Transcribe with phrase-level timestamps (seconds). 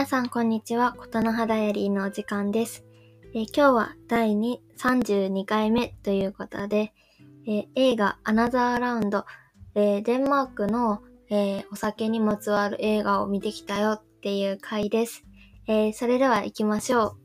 [0.00, 2.86] 皆さんこんにちは、ことの葉ダイアリーのお時間です。
[3.34, 6.94] えー今日は第32回目ということで、
[7.46, 9.26] えー映画アナザーラウンド、
[9.74, 15.22] えーデンマークの、えお酒にまつわる映画を見てきたよっていう回です。
[15.66, 17.16] えそれでは行きましょう。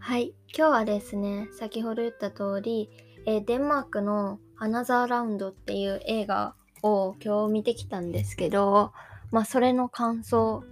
[0.00, 2.90] はい、今日はですね、先ほど言った通り、
[3.24, 8.92] えーデンマークのアナザーラウンドっていう映画を今日見てきたんですけど、
[9.30, 10.64] まあそれの感想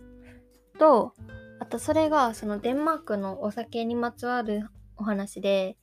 [0.78, 1.12] と、
[1.58, 5.76] あとそれがそのデンマークのお酒にまつわるお話で、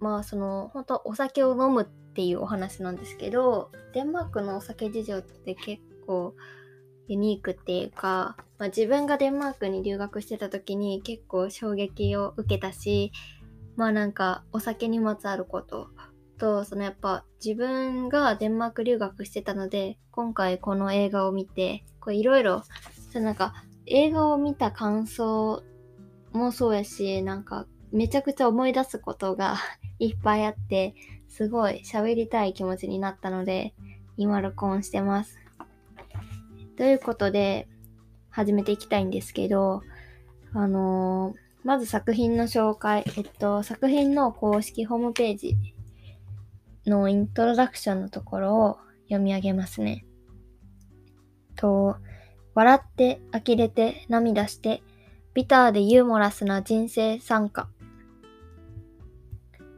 [0.00, 6.34] まあその本当お酒を飲むっていうお話なんですけど、デンマークのお酒事情って結構
[7.08, 13.12] ユニークっていうか、まあ、自分がデンマークに留学してた時に結構衝撃を受けたし、
[13.76, 15.88] まあなんかお酒にまつわること
[16.38, 22.62] と、そのやっぱ自分がデンマーク留学してたので、今回この映画を見て、こういろいろ、
[23.12, 23.54] そのなんか
[23.86, 25.62] 映画を見た感想
[26.32, 29.56] もそうやし、なんかめちゃくちゃ思い出すことが
[29.98, 30.94] いっぱいあって、
[31.28, 33.74] すごい喋りたい気持ちになったので、
[34.16, 35.38] 今録音してます。
[36.76, 37.68] ということで、
[38.30, 39.82] 始めていきたいんですけど、
[40.54, 43.04] あのーまず作品の紹介。
[43.16, 45.56] えっと、作品の公式ホームページ
[46.86, 50.04] のイントロダクションのところを読み上げますね。
[51.56, 51.96] と、
[52.54, 54.82] 笑って、呆れて、涙して、
[55.34, 57.68] ビターでユーモラスな人生参加。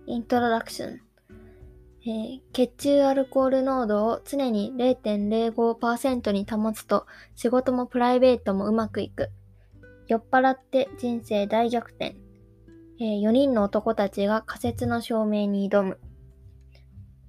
[0.07, 1.01] イントロダクション。
[2.03, 9.31] えー血中アルコール濃度を常に0.05%に保つと仕事もプライベートもうまくいく。
[10.09, 12.17] 酔っ払って人生大逆転。
[12.99, 16.01] え4人の男たちが仮説の証明に挑む。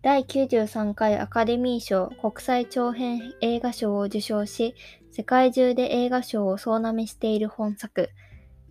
[0.03, 4.73] 第93回アカデミー賞国際長編映画賞を受賞し、
[5.11, 8.09] 世界中で映画賞を総なめしている本作。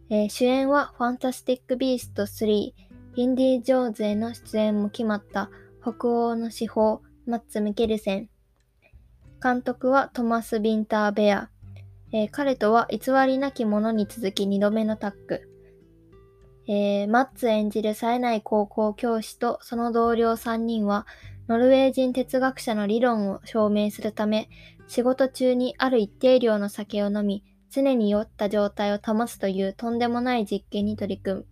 [0.09, 2.73] えー主演はファンタスティック・ビースト3、
[3.15, 8.29] インディ・ジョーズへの出演も決まった北欧の司法、マッツ・ミケルセン。
[9.41, 11.49] 監督はトマス・ビンター・ベア。
[12.13, 15.50] えー彼とは偽りなき者に続き2度目のタッグ。
[16.73, 21.05] えーマッツ演じる冴えない高校教師とその同僚3人は、
[21.49, 24.49] ノルウェー人哲学者の理論を証明するため、
[24.87, 27.43] 仕事中にある一定量の酒を飲み、
[27.73, 31.47] 常に酔った状態を保つというとんでもない実験に取り組む。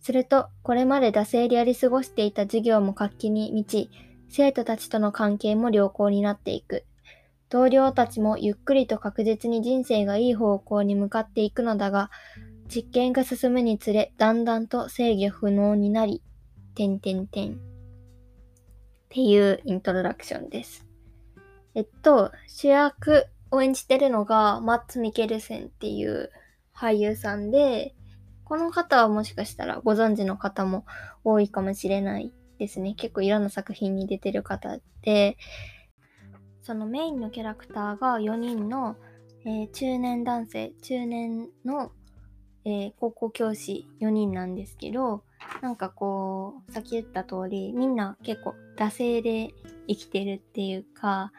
[0.00, 3.90] すると、これまで惰性でやり過ごしていた授業も活気に満ち、
[4.30, 6.86] 生徒たちとの関係も良好になっていく。
[7.48, 12.10] 同僚たちもゆっくりと確実に人生がいい方向に向かっていくのだが、
[12.68, 16.22] 実験が進むにつれ、だんだんと制御不能になり、
[16.74, 17.52] てんてんてん。
[17.52, 17.56] っ
[19.08, 20.86] ていうイントロダクションです。
[21.74, 26.30] えっと、主役を演じてるのが、マッツ・ミケルセンっていう
[26.74, 27.94] 俳優さんで、
[28.44, 30.86] この方はもしかしたらご存知の方も
[31.24, 32.94] 多いかもしれないですね。
[32.94, 35.36] 結構いろんな作品に出てる方で、
[36.62, 38.96] そのメインのキャラクターが4人の、
[39.44, 41.92] えー中年男性、中年の、
[42.66, 45.22] えー高校教師4人なんですけど、
[45.62, 49.54] なんかこう、さっき言った通り、みんな結構惰性で
[49.86, 51.32] 生きてるっていうか、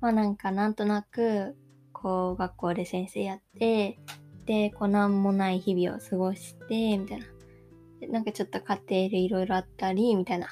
[0.00, 1.56] まあなんかなんとなく、
[1.92, 3.98] こう、学校で先生やって、
[4.46, 7.26] で、こう、なんもない日々を過ごして、みたいな。
[8.10, 10.46] なんかちょっと家庭でいろいろあったり、みたいな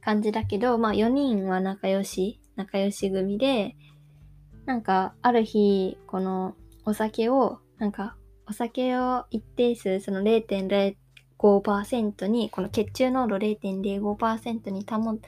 [0.00, 3.76] 感じだけど、まあ4人は仲良し、仲良し組で、
[4.66, 8.16] なんかある日、このお酒を、なんか
[8.48, 15.18] お酒を一定数、その0.05%に、この血中濃度0.05%に保っ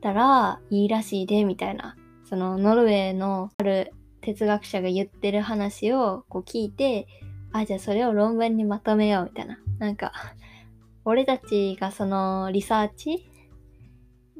[0.00, 3.92] たらいいらしいで、みたいな、そのノルウェーのある
[4.22, 7.06] 哲学者が言ってる話をこう聞いて、
[7.52, 9.60] あ、じゃあそれを論文にまとめよう、みたいな。
[9.78, 10.12] なんか、
[11.04, 13.30] 俺たちがそのリサーチ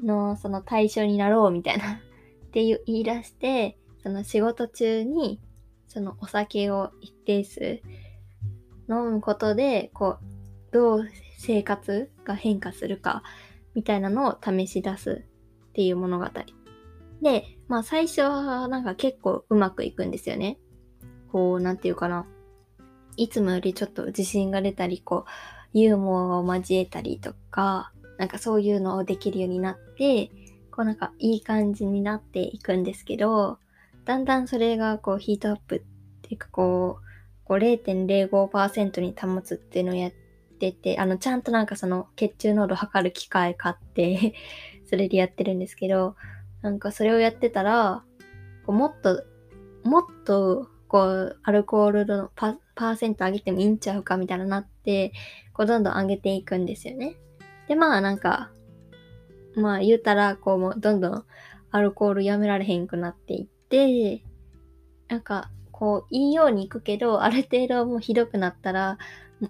[0.03, 1.95] のその対象になろう、みたいな。
[1.95, 1.99] っ
[2.51, 5.39] ていう言い出して、その仕事中に、
[5.93, 7.83] そのお酒を一定数
[8.89, 13.23] 飲むことで、こう、どう生活が変化するか、
[13.75, 15.27] みたいなのを試し出す
[15.69, 16.27] っていう物語。
[17.21, 20.59] で、まあ最初はなんか結構うまくいくんですよね。
[21.31, 22.27] こう、なんていうかな。
[23.19, 25.27] いつもよりちょっと自信が出たり、こ
[25.75, 30.31] う、ユーモアを交えたりとか、なんかそういうのをできるようになって、
[30.71, 33.59] こうなんかいい感じになっていくんですけど、
[34.05, 35.81] だんだんそれがこうヒートアップっ
[36.23, 37.03] ていうかこう、
[37.45, 40.13] こう0.05%に保つっていうのをやっ
[40.59, 44.35] てて、あの、ちゃんとなんかその血中濃度測る機械買って、
[44.87, 46.17] それでやってるんですけど、
[46.63, 48.05] なんかそれをやってたら、
[48.67, 49.25] こうもっと、
[49.85, 55.13] もっと、こう、アルコールのパーセント上げてもいいんちゃうかみたいななって、
[55.53, 57.17] こう、どんどん上げていくんですよね。
[57.67, 58.51] で、まあなんか、
[59.55, 61.25] まあ言うたら、こう、もうどんどん
[61.71, 64.23] アルコールやめられへんくなっていって、
[65.09, 68.99] なんか、こう、いいように行くけど、ある程度もうひどくなったら、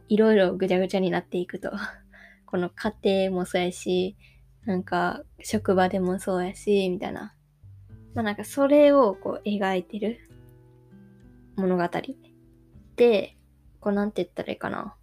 [0.09, 1.73] いろいろぐちゃぐちゃになっていくと。
[2.47, 4.17] この家庭もそうやし、
[4.65, 7.35] なんか、職場でもそうやし、みたいな。
[8.15, 10.21] まあなんか、それをこう、描いてる
[11.57, 11.89] 物語。
[12.95, 13.37] で、
[13.81, 14.95] こう、なんて言ったらいいかな。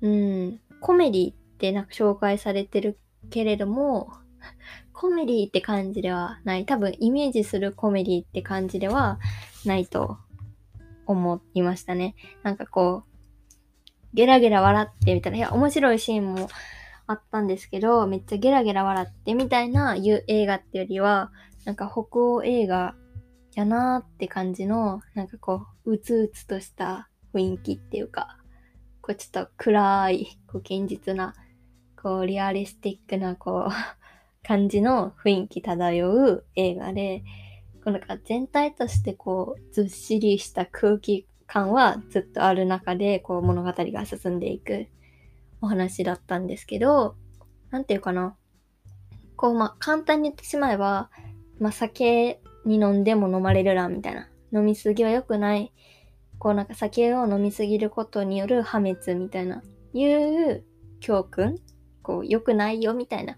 [0.00, 2.98] うん、コメディってなんか紹介されてる
[3.30, 4.12] けれども、
[5.04, 6.64] コメディって感じではない。
[6.64, 9.18] 多分イメージするコメディって感じでは
[9.66, 10.16] ないと
[11.04, 12.14] 思いましたね。
[12.42, 16.48] なんかこう、ゲラゲラ笑ってみたいな、いや、面白いシーンも
[17.06, 21.30] あったんですけど、めっちゃゲラゲラ笑ってみたいないう映画ってよりは、
[21.66, 22.94] なんか北欧映画
[23.52, 28.38] やなーって感じの、なんかこう、うつうつとした雰囲気っていうか、
[29.02, 31.34] こうちょっと暗い、こう現実な、
[32.02, 34.03] こうリアリスティックな、こう、
[34.46, 37.24] 感じの雰囲気漂う映画で、
[37.82, 44.86] こうなんか全体としてこう、ずっしりした空気感はずっとある中で、こう物語が進んでいく
[45.60, 47.16] お話だったんですけど、
[47.70, 48.36] なんていうかな。
[49.36, 51.10] こう、まあ、簡単に言ってしまえば、
[51.58, 54.28] まあ、酒に飲んでも飲まれるら、みたいな。
[54.52, 55.72] 飲みすぎは良くない
[56.38, 60.64] こうなんか酒を飲みすぎることによる破滅みたいな、いう
[61.00, 61.56] 教訓？
[62.02, 63.36] こう良くないよみたいな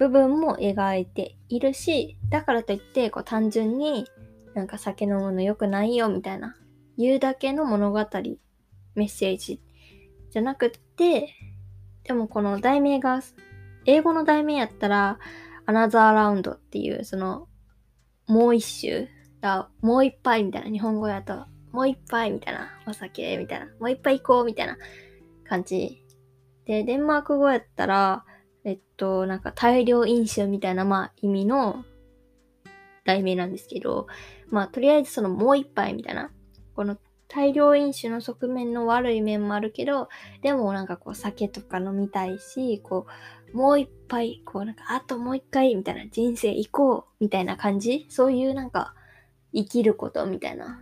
[0.00, 4.06] 部分も描いているし、だからといって、こう単純に
[4.54, 6.56] なんか酒飲むの良くないよみたいな、
[6.96, 7.98] 言うだけの物語、
[8.94, 9.60] メッセージ
[10.30, 11.34] じゃなくって、
[12.04, 13.20] でもこの題名が、
[13.84, 15.18] 英語の題名やったら、
[15.66, 17.46] アナザーラウンドっていう、その、
[18.26, 19.06] もう一周、
[19.42, 24.78] だもう一杯みたいな、日本語やと、もう一杯みたいな、お酒みたいな、もう一杯行こうみたいな
[25.44, 26.02] 感じ。
[26.64, 28.24] で、デンマーク語やったら、
[28.64, 31.84] えっと、なんか大量飲酒みたいな、まあ意味の
[33.04, 34.06] 題名なんですけど、
[34.50, 36.30] まあとりあえずそのもう一杯みたいな、
[36.74, 36.96] この
[37.28, 40.08] 大量飲酒の側面の悪い面もあるけど、
[40.42, 43.06] でもなんかこう酒とか飲みたいし、こ
[43.52, 48.06] う、もう一杯、こうなんかあともう一回みたいな人生行こうみたいな感じ？
[48.08, 48.94] そういうなんか
[49.54, 50.80] 生きることみたいな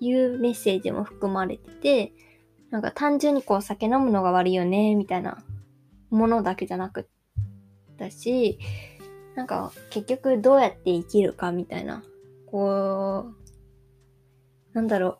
[0.00, 2.12] いうメッセージも含まれてて、
[2.70, 5.42] なんか単純にこう酒飲むのが悪いよね、みたいな
[6.12, 7.04] ものだけじゃなくっ
[7.98, 8.58] たし、
[9.34, 12.04] なんか結局どうやって生きるかみたいな、
[12.46, 13.26] こ
[14.72, 15.18] う、なんだろ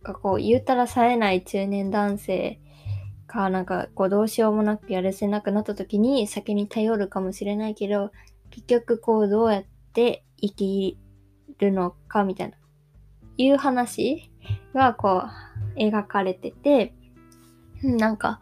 [0.00, 2.60] う、かこう言うたら冴えない中年男性
[3.26, 8.10] か、なんかこうどうしようもなくやるせなくなった時に酒に頼るかもしれないけど、
[8.50, 10.98] 結局こうどうやって生き
[11.58, 12.56] るのかみたいな。
[13.36, 14.30] いう話
[14.74, 15.24] がこ
[15.76, 16.94] う描かれてて、
[17.82, 18.40] なんか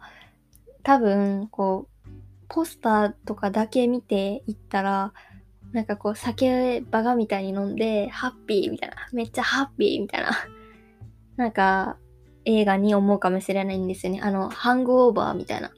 [0.83, 2.07] 多分こう
[2.49, 5.13] ポスターとかだけ見ていったら、
[5.71, 10.31] なんかこう酒バカみたいに飲んでハッピーみたいな、めっちゃハッピーみたいな、
[11.35, 11.97] なんか
[12.45, 14.21] 映画に思うかもしれないんですよね。
[14.21, 15.71] あの、ハングオーバーみたいな。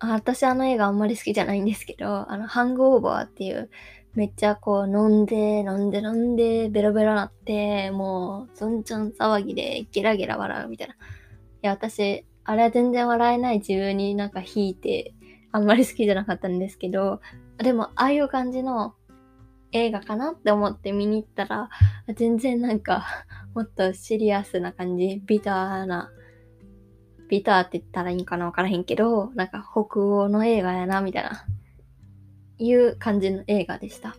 [0.00, 3.70] 私あの映画あんまり好きじゃないんですけど、あの、ハングオーバーっていう
[4.14, 10.94] めっちゃこう飲んで、飲んで、飲んで、ベロベロなって、もう、そんちょん騒ぎでゲラゲラ笑うみたいな。
[10.94, 10.96] い
[11.62, 15.14] や、私、あれは全然笑えない自分になんか引いて、
[15.52, 17.20] あんまり好きじゃなかったんですけど、
[17.58, 18.94] でも、ああいう感じの
[19.72, 21.68] 映画かなって思って見に行ったら、
[22.14, 23.06] 全然なんか、
[23.54, 26.10] もっとシリアスな感じ、ビターな、
[27.28, 31.44] ビターって言ったらいいんかなわからへんけど、なんか北欧の映画やな、みたいな。
[32.58, 34.16] いう感じの映画でした。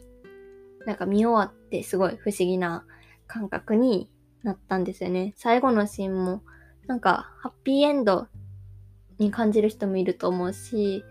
[0.85, 2.85] なんか見終わってすごい不思議な
[3.27, 4.09] 感覚に
[4.43, 5.33] なったんですよね。
[5.37, 6.43] 最後のシーンも
[6.87, 8.27] なんかハッピーエンド
[9.17, 11.03] に感じる人もいると思うし、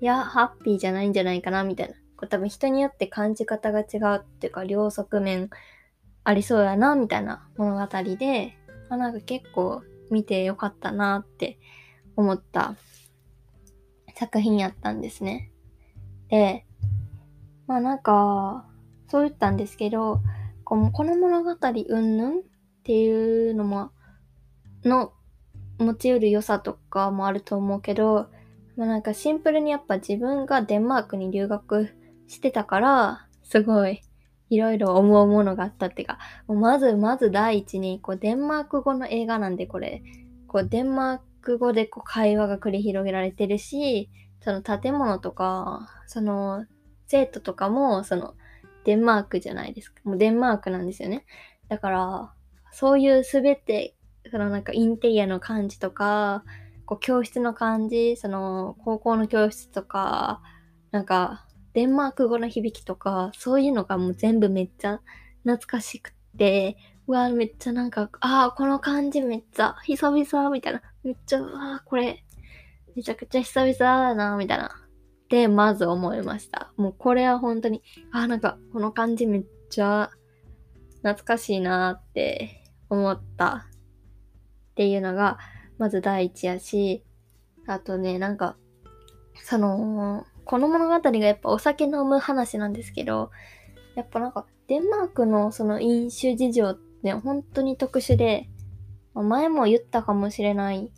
[0.00, 1.94] いや、ハッピーじゃないんじゃないかなみたいな。
[2.16, 5.50] これ多分人によって感じ方が違うっていうか両側面
[6.24, 8.56] ありそうやなみたいな物語で、
[8.88, 11.58] あなんか結構見てよかったなって
[12.16, 12.76] 思った
[14.14, 15.50] 作品やったんですね。
[16.28, 16.66] で、
[17.66, 18.66] まあなんか、
[19.08, 20.20] そう言ったんですけど、
[20.64, 22.42] この物語うんぬんっ
[22.84, 23.90] ていうのも、
[24.84, 25.12] の
[25.78, 28.28] 持ち得る良さとかもあると思うけど、
[28.76, 31.94] まあなんかシンプルにやっぱ自分がデンマークに留学
[32.26, 34.02] してたから、すごい
[34.50, 40.02] いろいろ思うものがあったっていうか、もうまずまず第一に、こうデンマーク語の映画なんでこれ、
[40.46, 44.10] こうデンマーク語でこう会話が繰り広げられてるし、
[44.40, 46.66] その建物とか、その
[47.06, 48.34] 生徒とかも、その、
[48.84, 50.00] デンマークじゃないですか。
[50.04, 51.24] もうデンマークなんですよね。
[51.68, 52.34] だから、
[52.70, 53.94] そういうすべて、
[54.30, 56.44] そのなんかインテリアの感じとか、
[56.86, 60.42] こう教室の感じ、その高校の教室とか、
[60.90, 65.00] なんかデンマーク語の響きとか、そういうのがもう全部めっちゃ
[65.42, 66.76] 懐かしくて、
[67.06, 70.82] うわ、めっちゃなんか、ああ、この感じめっちゃ久々みたいな。
[71.02, 72.24] めっちゃ、ああ、これ、
[72.94, 74.70] めちゃくちゃ久々だな、みたいな。
[75.28, 76.72] で、まず思いました。
[76.76, 80.10] もうこれは本当に、ああ、なんか、この感じめっちゃ
[81.02, 83.66] 懐かしいなって思った
[84.74, 85.38] っていうのが、
[85.78, 87.04] まず第一やし、
[87.68, 88.56] あとね、なんか、
[89.44, 93.30] その、この物語がやっぱお酒飲む話なんですけど、
[93.94, 98.48] やっぱなんか、デンマークのその飲酒事情って本当に特殊で、
[99.14, 100.90] 前も言ったかもしれない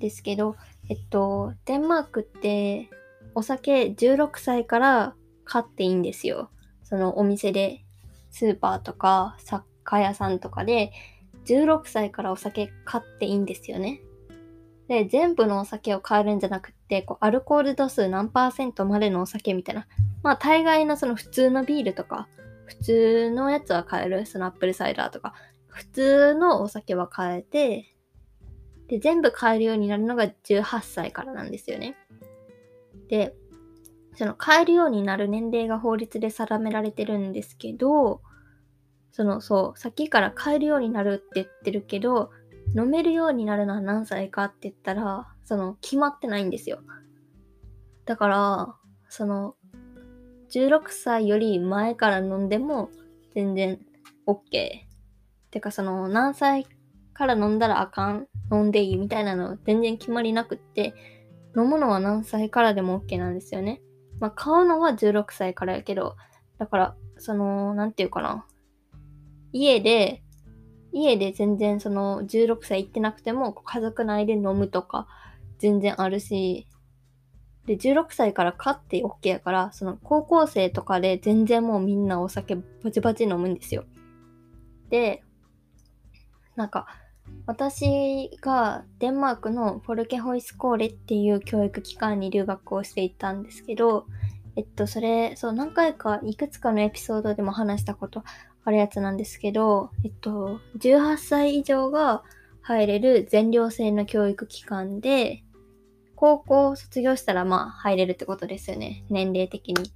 [0.00, 0.56] ですけど、
[0.90, 2.90] えっと、デンマークって
[3.34, 5.14] お酒16歳から
[5.44, 6.50] 買っていいんですよ。
[6.82, 7.84] そのお店で、
[8.30, 10.92] スーパーとか酒屋さんとかで
[11.46, 14.00] 16歳からお酒買っていいんですよね。
[14.88, 19.86] で、全部のお酒を買えるんじゃなくって、こうアルコール度数何パーセントまでのお酒みたいな。
[20.22, 22.28] まあ、大概のその普通のビールとか、
[22.66, 24.26] 普通のやつは買える。
[24.26, 25.34] そのアップルサイダーとか、
[25.68, 27.94] 普通のお酒は買えて、
[28.88, 31.96] で、全部買えるようになるのが18歳からなんですよね。
[33.08, 33.34] で、
[34.16, 38.20] その買えるようになる年齢が法律で定められてるんですけど、
[39.14, 42.32] その、そう、さっきから買えるようになるって言ってるけど、
[42.76, 46.80] 飲めるようになるのは何歳かって言ったら、その、決まってないんですよ。
[48.06, 48.74] だから、
[49.08, 49.54] その、
[50.50, 52.90] 16歳より前から飲んでも
[53.36, 53.78] 全然
[54.26, 54.80] OK。
[55.52, 56.66] てか、その、何歳
[57.12, 60.92] から飲んだらあかん、飲んでいいみたいなの全然決まりなくって、
[61.56, 63.80] 飲むのは何歳からでも OK なんですよね。
[64.18, 66.16] まあ、買うのは16歳からやけど、
[66.58, 68.44] だから、その、なんていうかな。
[69.54, 70.20] 家で、
[70.92, 75.06] 家で全然その16歳行ってなくても家族内で飲むとか
[75.58, 76.66] 全然あるし、
[77.64, 83.84] で、16歳から買って OK やから、その高校生とかで全然もうみんなお酒バチバチ飲むんですよ。
[84.90, 85.22] で、
[86.56, 86.86] なんか、
[87.46, 94.06] 私がデンマークのフォルケホイスコーレっていう教育機関に留学をしていたんですけど、
[94.56, 98.24] えっと、それ、そう、何回か、いくつかのエピソードでも話したこと
[98.64, 102.22] あるやつなんですけど、えっと、18歳以上が
[102.62, 105.42] 入れる全寮制の教育機関で、
[106.16, 109.04] 高校を卒業したらまあ入れるってことですよね。
[109.10, 109.92] 年齢的に。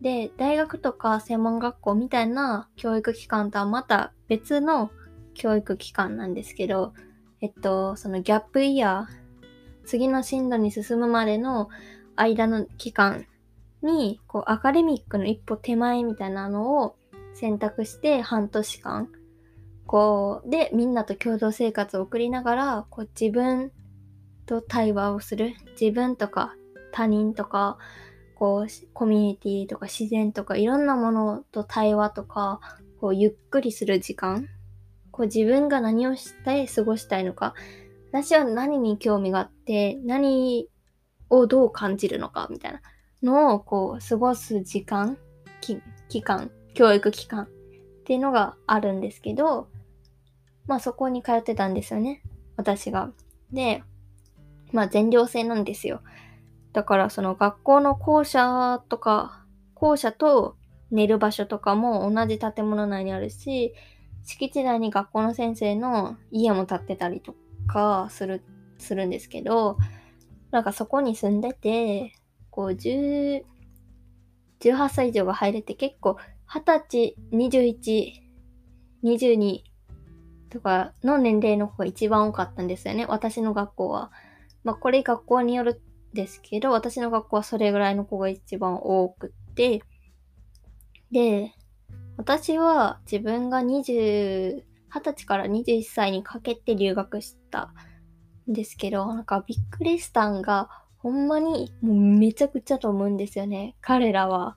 [0.00, 4.90] で、大学とか専門学校みたいな教育機関とはまた別の
[5.34, 6.94] 教育機関なんですけど、
[7.40, 11.68] えっと、そのギャップイヤー、次の進路に進むまでの
[12.16, 13.26] 間の期間
[13.82, 16.96] に、こう、アカデミックの一歩手前みたいなのを
[17.38, 19.08] 選択して半年間、
[19.86, 23.72] こう、で、みんなと共同生活を送りながら、こう、自分
[24.44, 25.54] と対話をする。
[25.80, 26.54] 自分とか
[26.92, 27.78] 他人とか、
[28.34, 32.60] こう、コミュニティとか自然とかいろんなものと対話とか、
[33.00, 34.46] こう、ゆっくりする時間。
[35.10, 37.54] こう、自分が何をして過ごしたいのか。
[38.12, 40.68] 私は何に興味があって、何
[41.30, 42.80] をどう感じるのか、みたいな
[43.22, 45.16] のを、こう、過ごす時間、
[46.08, 47.48] 期間教育機関っ
[48.04, 49.66] ていうのがあるんですけど、
[50.68, 52.22] まあそこに通ってたんですよね。
[52.56, 53.10] 私が。
[53.50, 53.82] で、
[54.70, 56.02] まあ全寮制なんですよ。
[56.72, 59.44] だからその学校の校舎とか、
[59.74, 60.56] 校舎と
[60.92, 63.74] 寝る場所とかも同じ建物内にあるし、
[64.22, 67.34] 敷地内に学校の先生の家も建ってたりと
[67.66, 68.44] かする、
[68.78, 69.78] するんですけど、
[70.52, 72.12] なんかそこに住んでて、
[72.50, 73.42] こう10、
[74.60, 76.18] 18歳以上が入れて結構
[76.48, 78.12] 20歳、21、
[79.04, 79.60] 22
[80.50, 83.04] とかの年齢の子が一番多かったんですよね。
[83.06, 84.10] 私の学校は。
[84.64, 89.82] まあこれ学校によるんですけど、私の学校はそれぐらいの子が一番多くて、
[91.12, 91.52] で、
[92.16, 97.72] 私は自分が20、20歳から21歳にかけて留学した
[98.48, 103.76] んですけど、なんかびっくりしたんが、ほんまにもうめちゃくちゃと思うんですよね。
[103.80, 104.56] 彼らは。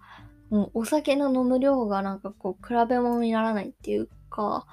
[0.51, 4.67] もうお酒の飲む量がなんかこう比べ物にならないっていうか、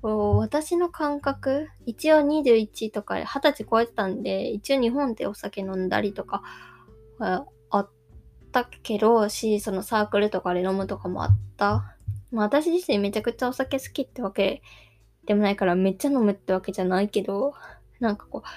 [0.00, 6.42] こう私の感覚、一応21とか20歳超えてたんで、一応日本でお酒飲んだりとか
[7.18, 7.44] あ
[7.78, 7.90] っ
[8.50, 11.96] たけど、し、そのサークルとかで飲むとかもあった。
[12.32, 14.62] まあ私自身めちゃくちゃお酒好きってわけ
[15.26, 17.52] でもないからめっちゃ飲むってわけじゃないけど、
[17.98, 18.48] なんかこう、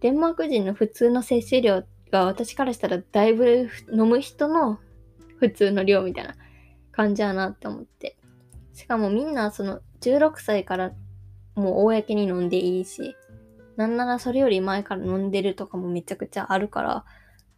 [0.00, 4.78] デンマーク人の普通の摂取量が私からしたらだいぶ飲む人の
[5.42, 6.36] 普通の量みたいな
[6.92, 8.16] 感じやなって思って。
[8.74, 10.92] しかもみんなその16歳から
[11.56, 13.16] もう公に飲んでいいし、
[13.76, 17.04] なんならそれより前から飲んでるとかもめちゃくちゃあるから、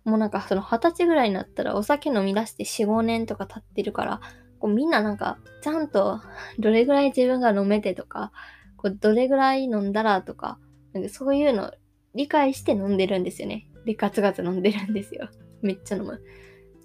[0.04, 4.20] もうなんかその二十歳ぐらいになったらお酒飲み出して4、5年とか経ってるから、
[4.60, 6.22] こうみんななんかちゃんと
[6.58, 8.32] どれぐらい自分が飲めてとか、
[8.78, 10.58] こうどれぐらい飲んだらとか、
[10.94, 11.70] なんかそういうの
[12.14, 13.66] 理解して飲んでるんですよね。
[13.84, 15.28] で、ガツガツ飲んでるんですよ。
[15.60, 16.22] めっちゃ飲む。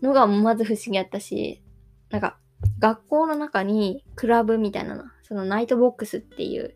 [0.02, 1.62] のがまず不思議やったし、
[2.10, 2.38] なんか
[2.80, 6.76] 学校の中にクラブみたいなの、そのナイトボックスっていう、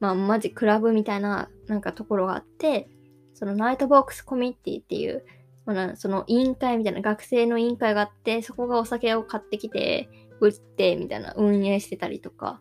[0.00, 2.88] まあマジクラブみたいななんかところがあって、
[3.34, 5.24] そのナイトボックスコミュニティっていう、
[5.66, 10.08] まあ、その委員会みたいな学生の委員会があって、そこがお酒を買ってきて、
[10.40, 12.60] 売ってみたいな運営してたりとか。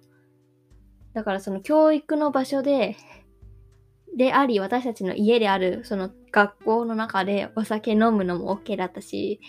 [1.14, 2.96] だからその教育の場所で、
[4.16, 9.40] であり、私たちの家である、その学校の中でお酒飲むのも OK だったし、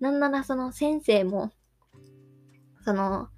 [0.00, 1.52] なんならその先生も、
[2.84, 3.28] その、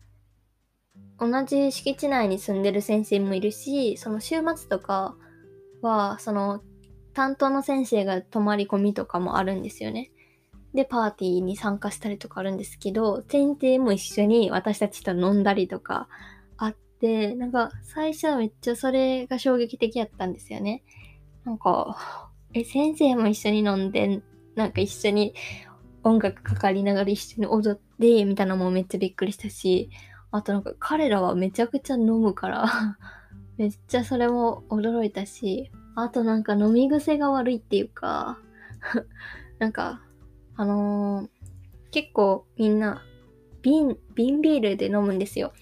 [1.19, 5.17] 同じ敷地内に住んでる先生もいるし、その週末とか
[5.81, 6.63] は、その
[7.15, 10.11] 担当の先生が泊まり込みとかもあるんですよね。
[10.75, 16.09] で、パーティーに参加したりとかあるんですけど、先生も一緒に私たちと飲んだりとか
[16.57, 20.83] あって、なんか最初はめっちゃそれが衝撃的やったんですよね。
[21.45, 24.23] なんか、え、先生も一緒に飲んで、
[24.55, 25.35] なんか一緒に
[26.05, 29.91] 音楽かかりながら一緒に踊って、みたいなのもめっちゃびっくりしたし、
[30.31, 32.97] あとなんか彼らはめちゃくちゃ飲むから
[33.59, 38.39] めっちゃそれも驚いたし、あとなんか飲み癖が悪いっていうか
[39.59, 40.01] なんか、
[40.57, 41.29] あのー、
[41.91, 43.03] 結構みんな
[43.61, 45.53] 瓶、瓶ビールで飲むんですよ。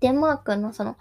[0.00, 0.96] デンマークのその、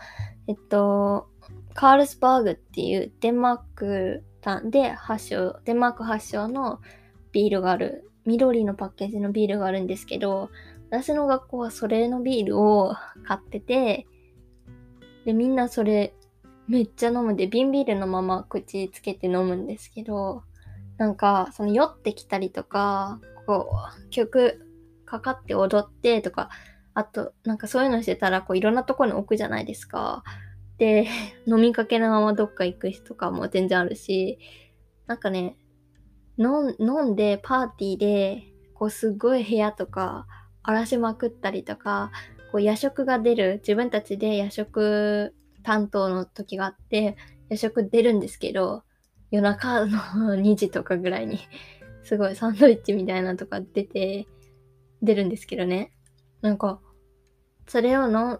[0.47, 1.29] えっと、
[1.73, 4.23] カールスバーグっていうデンマーク
[4.65, 6.79] で発祥、デンマーク発祥の
[7.31, 10.51] ビールがある、緑のパッケージのビールがあるんですけど、
[10.91, 14.05] 私の学校はそれのビールを買ってて、
[15.25, 16.13] で、みんなそれ
[16.67, 20.43] めっちゃ飲むんで、瓶ビールのまま口つけて飲むんですけど、
[20.97, 23.69] なんか、その酔ってきたりとか、こ
[24.05, 24.65] う、曲
[25.05, 26.49] かかって踊ってとか、
[26.93, 30.23] あと、なんかそういうのしてたら、こう、いろんなとこに置くじゃないですか。
[30.77, 31.07] で、
[31.47, 34.37] 飲みかけのままどっか行く人とかも全然あるし、
[35.05, 35.55] なんかね、
[36.37, 40.27] 飲んでパーティーで、こう、すごい部屋とか
[40.63, 42.11] 荒らしまくったりとか、
[42.51, 47.17] こう夜食が出る、自分たちで夜食担当の時があって、
[47.49, 48.83] 夜食出るんですけど、
[49.31, 51.39] 夜中の2時とかぐらいに、
[52.03, 54.27] すごいサンドイッチみたいなとか出て、
[55.01, 55.91] 出るんですけどね。
[56.41, 56.79] なんか、
[57.67, 58.39] それをの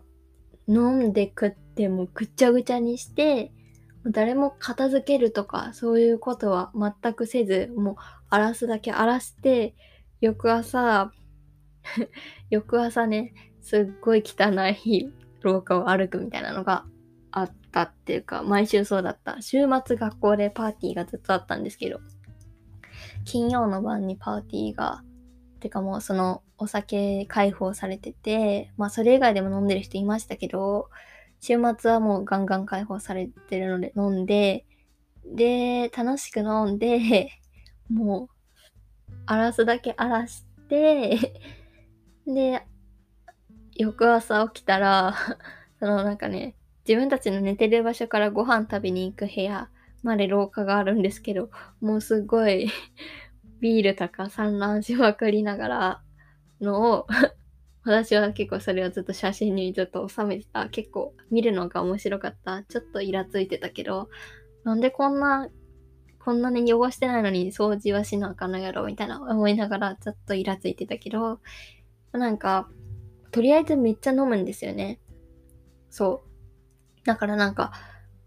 [0.68, 3.52] 飲んで食ってもぐちゃぐちゃにして、
[4.12, 7.96] 誰も片付けるとか、そういうことは全くせず、もう
[8.30, 9.76] 荒らすだけ荒らして、
[10.22, 11.12] 翌朝、
[12.50, 14.52] 翌朝ね、すっごい汚
[14.86, 16.86] い廊下を歩くみたいなのが
[17.32, 19.42] あったっていうか、毎週そうだった。
[19.42, 22.00] 週末学校でパーティーがずっとあったんですけど、
[23.26, 25.04] 金曜の晩にパーティーが、
[25.60, 30.90] てかもうそのお酒解放されてて、まあそれ以外でも飲んでる人いましたけど、
[31.40, 34.66] 週末はもうガンガン解放されてるので飲んで、
[35.26, 37.30] で、楽しく飲んで、
[37.90, 41.18] もう、荒らすだけ荒らして、
[42.26, 42.66] で、
[43.76, 45.14] 翌朝起きたら、
[45.80, 46.56] そのなんかね、
[46.88, 49.70] 自分たちの寝てる場所からご飯食べに行く部屋
[50.04, 51.50] まで廊下があるんですけど、
[51.82, 52.70] もうすごい
[53.60, 56.02] ビールとか散乱しまくりながら
[56.62, 57.08] のを
[57.88, 60.68] 私は結構それをずっと写真にずっと収めてた。
[60.68, 62.64] 結構見るのが面白かった。
[62.64, 64.10] ちょっとイラついてたけど、
[64.64, 65.50] なんでこんな、
[66.20, 68.86] こんなに汚してないのに掃除はしなあかんのやろ？
[68.86, 71.40] みたいな思いながらちょっとイラついてたけど、
[72.12, 72.70] なんか、
[73.32, 75.00] とりあえずめっちゃ飲むんですよね。
[75.90, 76.24] そ
[77.04, 77.06] う。
[77.06, 77.72] だからなんか、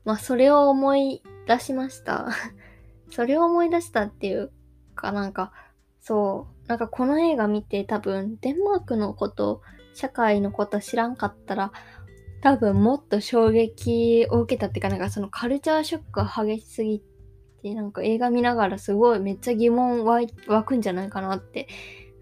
[0.05, 2.29] まあそれを思い出しました。
[3.11, 4.51] それを思い出したっていう
[4.95, 5.53] かなんか、
[6.01, 9.61] そう、なんかこの映画見て多分デンマークのこと、
[9.93, 11.73] 社会のこと知らんかったら、
[12.43, 17.03] 多分もっと衝撃を受けたっていうか、なんかそのカルチャーショックが激しすぎ
[17.61, 21.67] て、なんか映画見ながらすごいめっちゃ疑問湧くんじゃないかなって。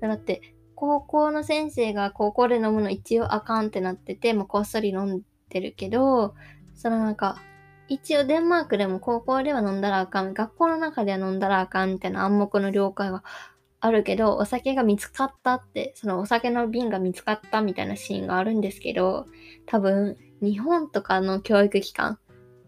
[0.01, 0.41] だって、
[0.75, 6.35] 高校の先生が高校で飲むの一応あかんってなってて、もうこっそり飲んってるけど、
[6.75, 7.37] そのなんか、
[7.87, 13.23] 一応デンマークでも高校では飲んだらあかん、学校の中では飲んだらあかんみたいな暗黙の了解が
[13.81, 19.27] あるけど、お酒が見つかったって、そのお酒の瓶が見つかったみたいなシーンがあるんですけど、
[19.67, 22.19] 多分、日本とかの教育機関、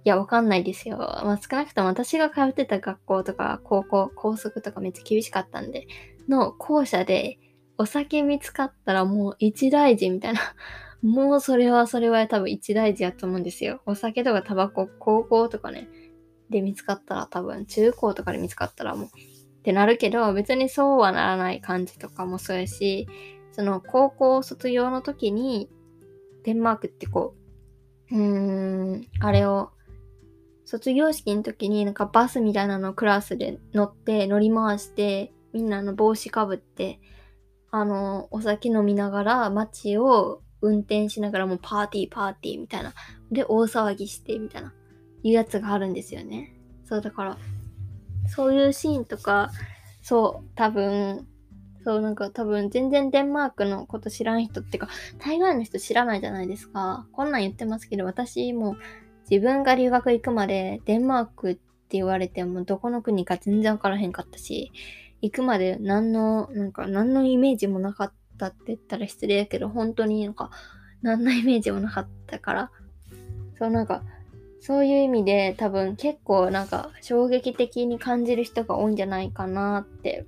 [0.05, 0.99] いや、わかんないですよ。
[0.99, 5.87] まあ、少なくとも私が通ってた学校とか、高校、高速とかめっちゃ厳しかったんで、
[6.29, 7.38] の校舎で、
[7.77, 10.40] お酒見つかったらもう一大事みたいな。
[11.03, 13.81] もうそれはそれは多分一大事やと思うんですよ。
[13.87, 15.88] お酒とかタバコ、高校とかね、
[16.51, 19.09] で見つかったら多分中高とかで見つかったらもう
[19.61, 23.07] ってなるけど別にそうはならない感じとかもそうやし
[23.53, 25.68] その高校卒業の時に
[26.44, 27.35] デンマークってこ
[28.11, 29.70] ううーんあれを
[30.64, 37.01] 卒業式の時になんかバスみたいなのクラスで乗って乗り回してみんなの帽子かぶって
[37.70, 42.92] あのお酒飲みながら街を運転しながらもうパーティーパーティーみたいな。
[43.31, 44.75] で大騒ぎしてみたいな。
[45.23, 46.55] いうやつがあるんですよね。
[46.85, 47.38] そうだから
[48.30, 49.50] そういうシーンとか、
[50.02, 51.26] そう、多分、
[51.84, 54.88] そう、なんか多分全然デンマークのこと知らん人っていうか、
[55.18, 57.06] 大概の人知らないじゃないですか。
[57.12, 58.76] こんなん言ってますけど、私も
[59.30, 64.72] 自分が留学行くまでデンマークって言われてもどこの国か全然わからへんかったし、
[65.22, 70.50] 行くまで何の、なんか何のイメージもなかったって言ったら失礼やけど、本当になんか
[71.02, 72.70] 何のイメージもなかったから、
[73.58, 74.02] そうなんか
[74.61, 80.27] そういう意味で多分結構なんか衝撃的に感じる人が多いんじゃないかなって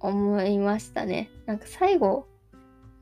[0.00, 1.30] 思いましたね。
[1.46, 2.26] なんか最後、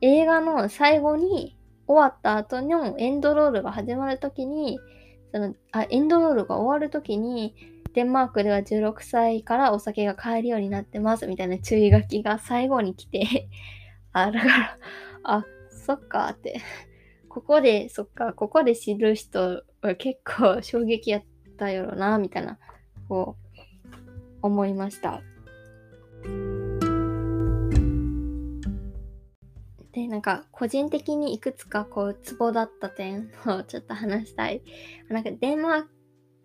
[0.01, 4.79] 映画の最後に終わった後のエンドロールが始まるときに、
[5.31, 7.55] そのあエンドロールが終わるときに、
[7.93, 13.47] デンマークでは16歳からお酒が買えるようになってますみたいな注意書きが最後に来て
[14.11, 14.77] あ、だから、
[15.23, 16.61] あ、そっかって
[17.35, 21.23] ここで、そっか、ここで知る人は結構衝撃やっ
[21.57, 22.57] たよな、みたいな、
[23.09, 23.35] こ
[23.91, 25.21] う、思いました。
[29.91, 34.61] で、なんか、個人的にいくつか、こう、ツボだった点をちょっと話したい。
[35.09, 35.85] なんか、デンマー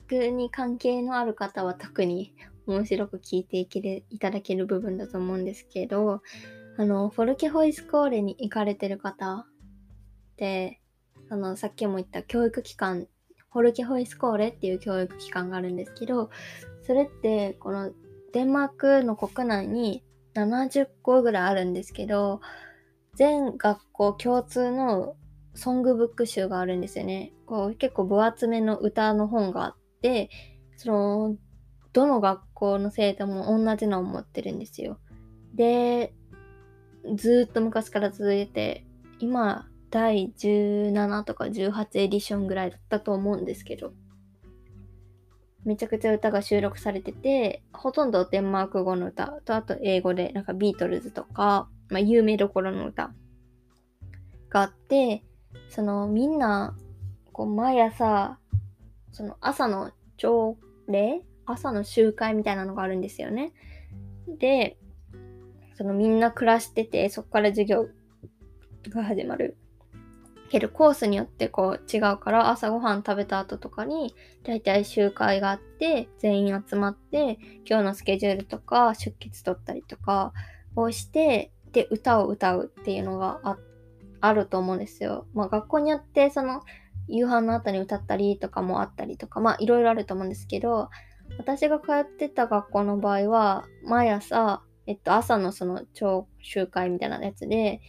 [0.09, 2.35] クに関係のある方は特に
[2.67, 6.21] 面白く聞いていけるいただける部分だと思うんですけど、
[6.77, 9.47] あの、フォルケホイスコーレに行かれてる方っ
[10.35, 10.80] て、
[11.31, 13.07] あの、さっきも言った教育機関、
[13.49, 16.31] ホルケホイスコーレっていう教育機関があるんですけど、
[16.83, 17.93] それって、この
[18.33, 22.41] デンマークの国内に70校ぐらいあるんですけど、
[23.15, 25.17] 全学校共通の
[25.55, 27.33] ソングブック集があるんですよね。
[27.47, 30.31] こう結構分厚めの歌の本があって、
[30.77, 31.37] その、
[31.93, 34.99] どの学校の生徒も同じのを持ってるんですよ。
[35.55, 36.13] で、
[37.17, 38.85] ずっと昔から続いて、
[39.19, 43.93] 今、第17とか18エディションぐらいだったと思うんですけど、
[45.65, 53.13] めちゃくちゃ歌が収録されてて、ほとんどデンマーク語の歌と、あと英語で、なんかビートルズとか、まあ、有名どころの歌
[54.49, 55.23] があって、
[55.69, 56.77] そのみんな、
[57.33, 58.39] こう毎朝、
[59.13, 60.57] その朝の朝
[60.89, 63.53] 礼朝の集会みたいなのがあるんですよね。
[64.39, 64.79] で、
[65.75, 67.89] そのみんな暮らしてて、そこから授業
[68.89, 69.57] が始まる。
[70.51, 80.33] けどコースによってこう違うから朝ごはん食べた後とかに大体集会があって全員集まって今日のスケジュールとか出欠取ったりとか
[80.75, 83.59] をしてで歌を歌うっていうのがあ
[84.21, 85.27] あると思うんですよ。
[85.35, 86.63] まあ学校によってその
[87.07, 90.91] 夕飯の後に歌ったりとかもあったりとかまあいろいろあると思うんですけど
[91.39, 97.81] 私が通ってた学校の場合は毎朝えっと朝のその超集会みたいなやつで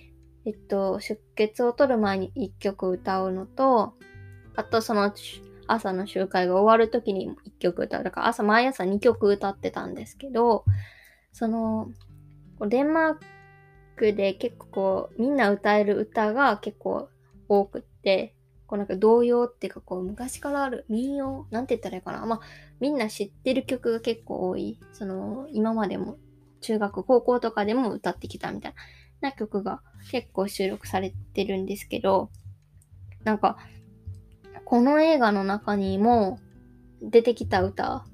[0.46, 3.94] えっと、出血を取る前に1曲歌うのと、
[4.56, 5.14] あとその
[5.68, 8.04] 朝の集会が終わる時に1曲歌う。
[8.04, 10.66] だから朝毎朝2曲歌ってたんですけど、
[11.32, 11.90] その、
[12.60, 13.16] デンマー
[13.96, 17.10] クで結構こう、みんな歌える歌が結構
[17.48, 18.36] 多くって、
[18.72, 22.26] こうなんか童謡っていうかこう昔からある民謡なんて言ったらいいかな。
[22.26, 22.40] まあ
[22.80, 24.80] みんな知ってる曲が結構多い。
[24.94, 26.18] その今までも
[26.62, 28.78] 中学、高校とかでも歌ってきたみたいな。
[29.22, 29.82] な曲が
[30.12, 32.30] 結構収録されてるんですけど、
[33.24, 33.58] なんか、
[34.66, 36.40] この映画の中にも
[37.02, 38.06] 出てきた歌、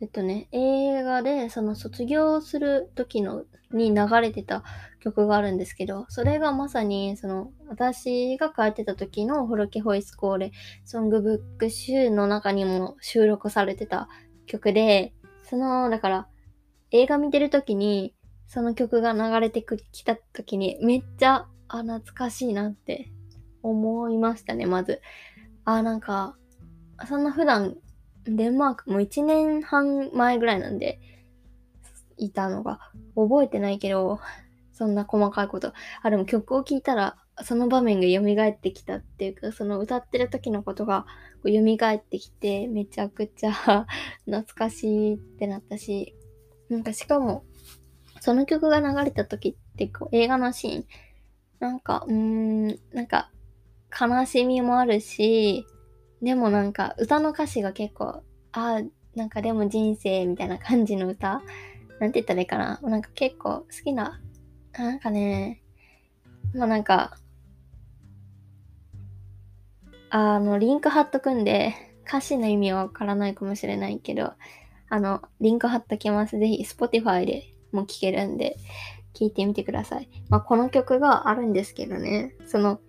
[0.00, 4.64] えっとね、映画でその卒業する時のに流れてた
[5.00, 10.52] 曲があるんですけど、それがまさにその私が書いてた時のホロケホイスコーレ
[10.84, 14.08] ソングブック集の中にも収録されてた
[14.46, 15.12] 曲で、
[15.44, 16.28] その、だから
[16.90, 18.14] 映画見てる時に
[18.52, 23.10] その曲が流れてきた時にめっちゃ、あ、懐かしいなって
[23.62, 25.00] 思いましたね、まず。
[25.64, 26.36] あ、なんか、
[27.08, 27.78] そんな普段、
[28.24, 31.00] デンマークも1年半前ぐらいなんで、
[32.18, 32.78] いたのが、
[33.16, 34.20] 覚えてないけど、
[34.70, 35.72] そんな細かいこと。
[36.02, 41.06] あ、でも曲を聴いたら、その場面が蘇ってきたっていうか、その歌ってる時のことが
[41.42, 43.86] 蘇ってきて、めちゃくちゃ
[44.26, 46.14] 懐かしいってなったし、
[46.68, 47.46] なんかしかも、
[48.22, 50.84] その曲が流れた時っていう映画のシーン、
[51.58, 53.32] なんか、うーん、なんか、
[53.90, 55.66] 悲しみもあるし、
[56.22, 58.82] でもなんか歌の歌詞が結構、ああ、
[59.16, 61.42] なんかでも人生みたいな感じの歌
[61.98, 64.20] なんて言ったらいいかななんか結構好きな、
[64.72, 65.60] なんかね、
[66.54, 67.18] まあなんか、
[70.10, 71.74] あの、リンク貼っとくんで、
[72.06, 74.34] 歌詞の意味はわからないかもしれないけど、
[74.88, 76.38] あの、リンク貼っときます。
[76.38, 78.56] ぜひ、Spotify でも聴けるんで、
[79.14, 80.08] 聴いてみてください。
[80.30, 82.80] まあ、この曲があるんですけどね、その、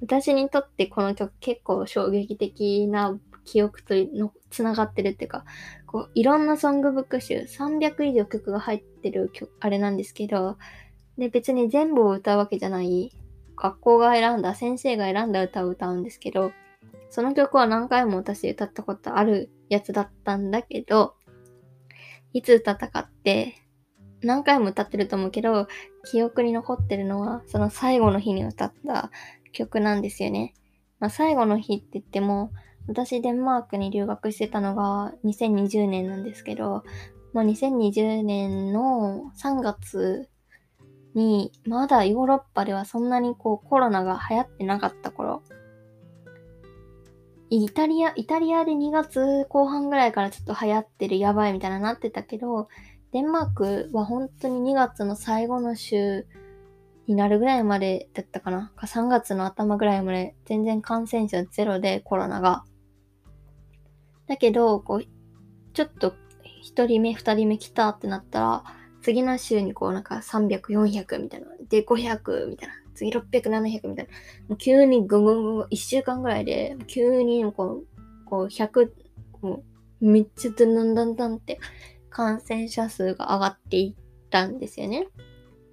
[0.00, 5.44] 私にとってこの曲結構衝撃的な記憶とのつながってるっていうか、
[5.86, 10.58] こういろんなソングブック集、300以上曲が入ってる曲あれなんですけど、
[11.18, 13.12] で別に全部を歌うわけじゃない、
[13.56, 16.52] 学校が選んだ、先生が選んだ歌を歌うんですけど、
[17.10, 21.14] その曲は何回も私歌ったことあるやつだったんだけど、
[22.32, 23.54] いつ歌ったかって、
[24.24, 25.68] 何回も歌ってると思うけど、
[26.10, 29.10] 記憶に残ってるのは、その最後の日に歌った
[29.52, 30.54] 曲なんですよね。
[31.00, 32.50] まあ、最後の日って言っても、
[32.86, 36.84] 私デンマークに留学してたのが2020年なんですけど、
[37.32, 40.28] まあ、2020年の3月
[41.14, 45.42] に、まだヨーロッパではそんなにこうコロナが流行ってなかった頃、
[47.50, 52.68] イタリア、イタリアで2月後半ぐらいからちょっと流行ってるやばいみたいななってたけど、
[53.14, 56.26] デンマークは本当に2月の最後の週
[57.06, 58.72] になるぐらいまでだったかな。
[58.74, 62.64] か3月の頭ぐらいまで全然感染者ゼロでコロナが。
[64.26, 65.04] だけど、こう、
[65.74, 66.16] ちょっと
[66.64, 68.64] 1人目、2人目来たってなったら、
[69.00, 71.46] 次の週にこうなんか300、400みたいな。
[71.68, 72.74] で、500みたいな。
[72.96, 74.12] 次600、700みたいな。
[74.48, 77.86] もう急にぐんぐんぐん、1週間ぐらいで、急にこう、
[78.24, 78.90] こう100、
[79.40, 79.62] も
[80.00, 81.60] うめっちゃだんだんだんって
[82.14, 85.08] 感染者数が上がっていったんですよね。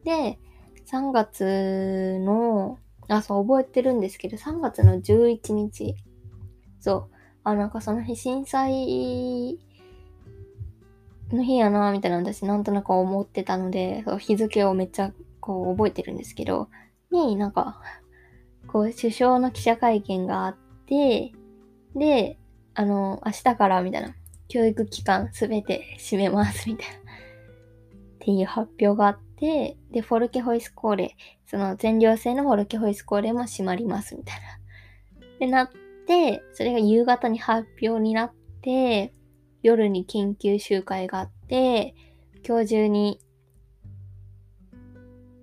[0.04, 0.40] で、
[0.92, 5.96] 3月の、あ、そう、覚えてるんですけど、3月の11日、
[6.80, 9.60] そう、あ、なんかその日震災
[11.32, 16.70] の日やな、みたいな私なんとなく思ってたので、そう日付をめっちゃこう覚えてるんですけど、
[17.12, 17.80] になんか、
[18.68, 20.56] こう首相の記者会見があっ
[20.88, 21.34] て、
[21.96, 22.40] で、
[22.74, 24.16] あの、明日からみたいな、
[24.52, 27.00] 教育機関すべて閉めますみたいな、っ
[28.20, 34.60] ていう発表があって、で、フォルケホイスコーレ、その全寮制のフォルケホイスコーレも閉まりますみたいな。
[35.40, 35.70] で、なっ
[36.06, 39.14] て、それが夕方に発表になって、
[39.64, 41.96] 夜に緊急集会があって、
[42.46, 43.22] 今日中に、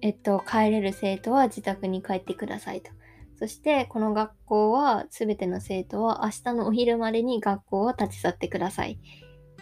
[0.03, 2.98] えっと、帰れる生徒は自宅に帰ってくださいと。
[3.39, 8.99] そして、この学校は、すべての生徒は明日のお昼までに学校を立ち去ってください。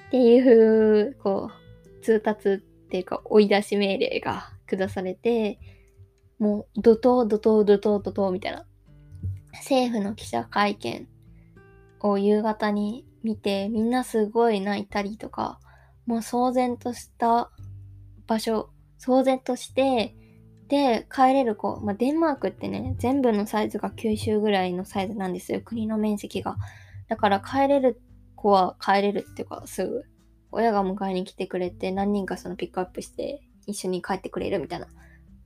[0.08, 5.58] っていう、こう、通達っていうか、追い出し命令が下されて、
[6.38, 8.64] もう、怒涛、怒涛、怒涛、怒涛みたいな
[9.52, 11.06] 政府の記者会見
[12.00, 15.60] を夕方に見て、みんなすごい泣いたりとか、
[16.06, 17.50] もう騒然とした
[18.26, 20.14] 場所、騒然として、
[20.68, 26.56] で、帰れる子、まあ、デンマークってね、全部のサイズが九州ぐらいのサイズなんですよ、国の面積が。
[27.08, 28.00] だから帰れる
[28.34, 30.04] 子は帰れるっていうか、すぐ、
[30.50, 34.86] 親が迎えに来てくれて、何人かそのピックアップして、一緒に帰ってくれるみたいな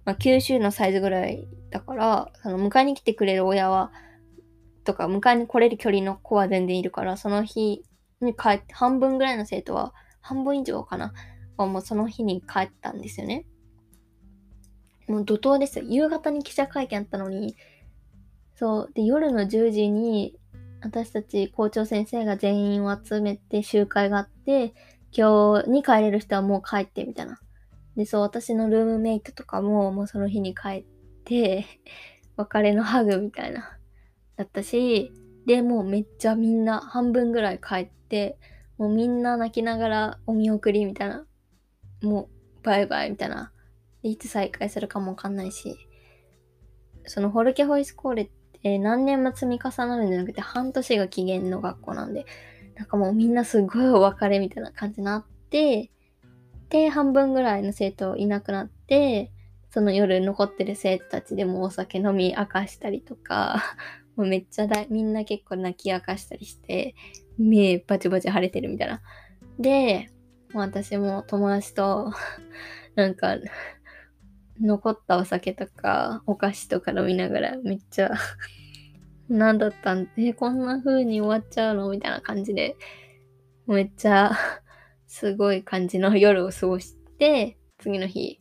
[0.05, 3.93] まあ、九州のサイズぐらいだから、その迎えに来てくれる親は、
[4.85, 7.85] とか、迎えに来れる距離の子は全然いるから、その日
[8.21, 11.13] に帰って、半分ぐらいの生徒は、半分以上かな、
[11.57, 13.45] はもうその日に帰ったんですよね。
[15.11, 15.85] もう怒涛ですよ。
[15.89, 17.57] 夕方に記者会見あったのに、
[18.55, 18.91] そう。
[18.95, 20.39] で、夜の10時に、
[20.83, 24.73] 私たち校長先生が全員を集めて集会があって、
[25.13, 27.41] 今日に帰れる人はもう帰ってみたいな。
[27.97, 30.85] で、そう、私のルームメイトとかも、もうその日に帰っ
[31.25, 31.67] て、
[32.37, 33.79] 別れのハグみたいな、
[34.37, 35.13] だったし、
[35.45, 38.39] で、もうめっちゃみんな半分ぐらい帰って、
[38.79, 41.27] もうみんな泣きながらお見送りみたいな、
[42.03, 43.53] もうバイバイみたいな、
[44.03, 45.77] いつ再開するかもわかんないし、
[47.07, 48.31] そのホルケホイスコーレっ
[48.63, 52.27] て何年も積み重なるんじゃなくて半年が期限の学校なんで、
[52.77, 55.91] なんかもうみんなすごいお別れみたいな感じになって、
[56.71, 59.33] で、半分ぐらいの生徒いなくなって、
[59.71, 63.63] その夜残ってる生徒たちでもお酒飲み明かしたりとか、
[64.17, 66.95] もうめっちゃだみんな結構泣き明かしたりして、
[67.39, 69.03] 目バチバチ腫れてるみたいな。
[69.59, 70.11] で、
[70.53, 72.13] 私も友達と
[72.95, 73.37] なんか、
[74.61, 78.11] 残ったお酒とか、お菓子とか飲みながら、めっちゃ
[79.29, 80.09] 何だったん？
[80.17, 81.89] え、こんな風に終わっちゃうの？
[81.91, 82.77] みたいな感じで、
[83.67, 84.33] めっちゃ
[85.07, 88.39] すごい感じの夜を過ごして、次の日、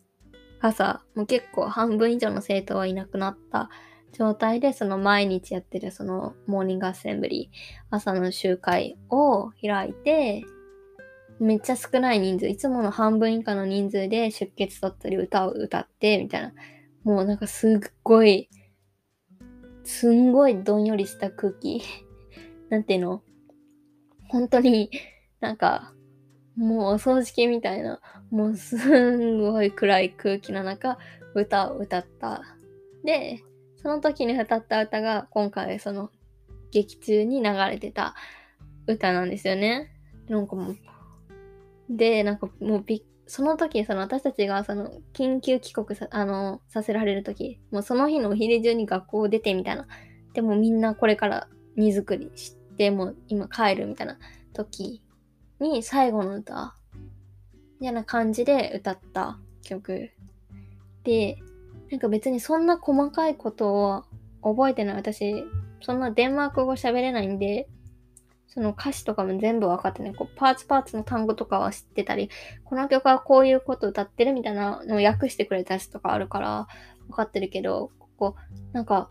[0.62, 3.70] 朝、もう結構半分以上の生徒はいなくなった
[4.12, 7.58] 状態で、その毎日やってるそのモーニングアッセンブリー、
[7.90, 10.44] 朝の集会を開いて、
[11.40, 16.54] めっちゃ少ない人数、いつもの半分以下の人数で出血取ったり歌を歌って、みたいな。
[17.04, 18.50] もうなんかすっごい、
[19.84, 21.82] すんごいどんよりした空気。
[22.70, 23.24] なんていうの？
[24.28, 24.92] 本当に
[25.40, 25.94] なんか、
[26.56, 30.98] もうお葬式みたいな、もうすんごい暗い空気の中、
[31.34, 32.44] 歌を歌った。
[33.04, 33.40] で、
[33.78, 36.12] その時に歌った歌が今回その
[36.72, 38.14] 劇中に流れてた
[38.88, 39.90] 歌なんですよね。
[40.28, 40.78] なんかもう、
[41.90, 49.88] で、なんかもうびその時、その私たちがその緊急帰国さ、あの、させられる時、もうその日のお昼中に学校を出てみたいな。
[50.34, 54.18] でもみんなこれから荷造りして、もう今帰るみたいな
[54.52, 55.04] 時
[55.60, 56.76] に最後の歌、
[57.80, 60.10] みたいな感じで歌った曲。
[61.04, 61.38] で、
[61.92, 64.04] なんか別にそんな細かいことを
[64.42, 64.96] 覚えてない。
[64.96, 65.46] 私、
[65.82, 67.70] そんなデンマーク語喋れないんで、
[68.50, 70.16] その歌詞とかも全部分かってない。
[70.16, 72.30] こうパーツパーツの単語とかは知ってたり、
[72.66, 76.68] この曲はこういうこと歌ってるみたいなのを訳してくれたやつとかあるから
[77.08, 78.36] 分かってるけど、ここ、
[78.74, 79.10] なんか、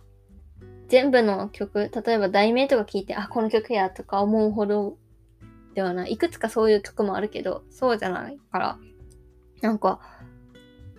[0.88, 4.96] 全部の曲、例えば題名とか聞いて、あ、この曲やとか思うほど
[5.74, 6.12] ではない。
[6.12, 8.79] いくつかそういう曲もあるけど、そうじゃないから、
[9.61, 10.01] なんか、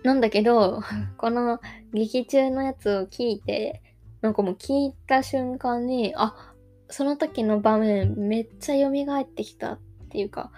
[0.02, 0.80] なんだけど、
[1.18, 1.60] この
[1.92, 3.82] 劇中のやつを聞いて、
[4.22, 6.49] なんかもう聞いた瞬間に、あ、
[6.90, 9.78] その時の場面めっちゃ蘇ってきたっ
[10.10, 10.50] ていうか、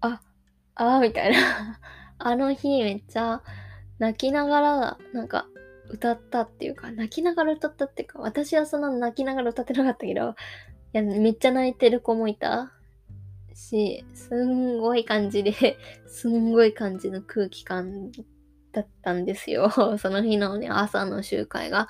[0.00, 0.20] あ、
[0.74, 1.80] あみたいな。
[2.18, 3.42] あの日めっちゃ
[3.98, 5.46] 泣きながら、なんか
[5.90, 10.34] 歌ったっていうか、泣きながら歌ったっていうか、私はそんな泣きながら歌ってなかったけど、い
[10.92, 12.72] や、めっちゃ泣いてる子もいた
[13.54, 18.12] し、すんごい感じで、 すんごい感じの空気感
[18.72, 19.70] だったんですよ。
[19.98, 21.88] その日のね、朝の集会が。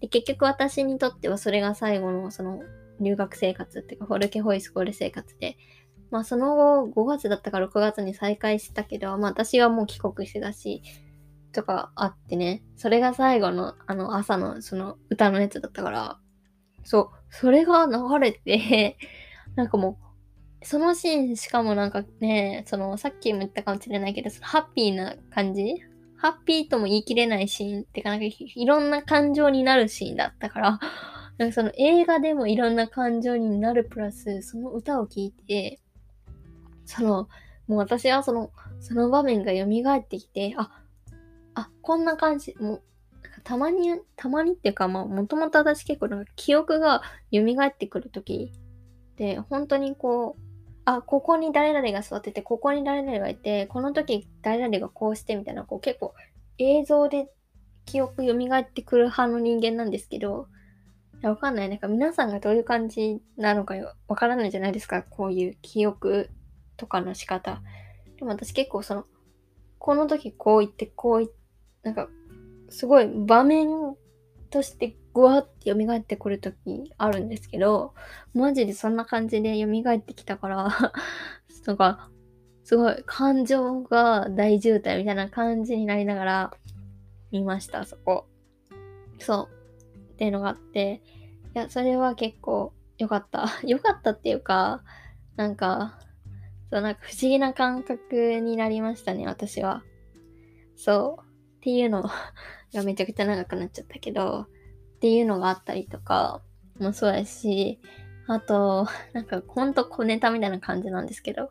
[0.00, 2.62] で結局私にとってはそれが最後のその
[3.04, 5.56] 留学生活っていうか、フォルケホイスコール生活で、
[6.10, 10.82] まあその後5月だったか6月に再開したけど、まあ私はもう帰国してたし、
[11.52, 16.18] とかあってね、それが最後のあの朝のその歌のやつだったから、
[16.82, 18.98] そう、それが流れて
[19.56, 19.98] なんかも
[20.62, 25.76] う、そのシーンしかもなんかね、そのさっきも言ったかもしれないけど、そのハッピーな感じ？
[26.16, 30.80] ハッピーとも言い切れないシーンってか、なんかいろんな感情になるシーンだったから、
[31.38, 35.80] なんかその映画でもいろんな感情になるプラス、その歌を聴いて、
[36.86, 37.28] その、
[37.66, 40.70] もう私はその、その場面が蘇ってきて、あ、
[41.54, 42.82] あ、こんな感じ、もう、
[43.42, 48.52] たまに、たまにっていうか、まあ、もともと私結構なんか記憶が蘇ってくるとき
[49.16, 50.42] で、本当にこう、
[50.84, 56.14] あ、ここに誰々が座ってて、ここに誰々がいて、この時誰々がこうしてみたいな、こう結構
[56.58, 57.28] 映像で
[57.86, 60.48] 記憶蘇ってくる派の人間なんですけど、
[61.28, 61.68] わかんない。
[61.68, 63.74] なんか皆さんがどういう感じなのか
[64.08, 65.02] わからないじゃないですか。
[65.02, 66.30] こういう記憶
[66.76, 67.62] とかの仕方。
[68.16, 69.04] でも私結構その、
[69.78, 71.36] この時こう言って、こう言って、
[71.84, 72.08] なんか、
[72.70, 73.68] すごい場面
[74.50, 77.94] としてぐわって蘇ってくるときあるんですけど、
[78.32, 80.68] マジでそんな感じで蘇ってきたから
[81.66, 82.10] なんか、
[82.64, 86.54] すごい感情が大渋滞みたいな感じになりながら
[87.30, 88.26] 見ました、そこ。
[89.18, 89.63] そう。
[90.14, 91.02] っていうのがあって、
[91.54, 93.46] いや、それは結構良かった。
[93.66, 94.82] 良かったっていうか、
[95.36, 95.98] なんか、
[96.70, 99.82] そう、なんか不思議な感覚になりましたね、私は。
[100.76, 101.24] そう。
[101.24, 102.02] っていうの
[102.74, 106.42] がめちゃくちゃ長くなっちゃったけど、っていうのがあったりとか
[106.78, 107.80] もそうやし、
[108.26, 111.50] あと、なんかほんと小ネタみたいな感じなんですけど、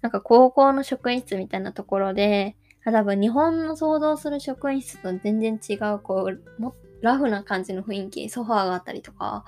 [0.00, 9.44] なんか高校の職員室みたいなところで、多分日本の想像する職員室と全然違う、こう、もラフな感じの雰囲気、ソファーがあったりとか、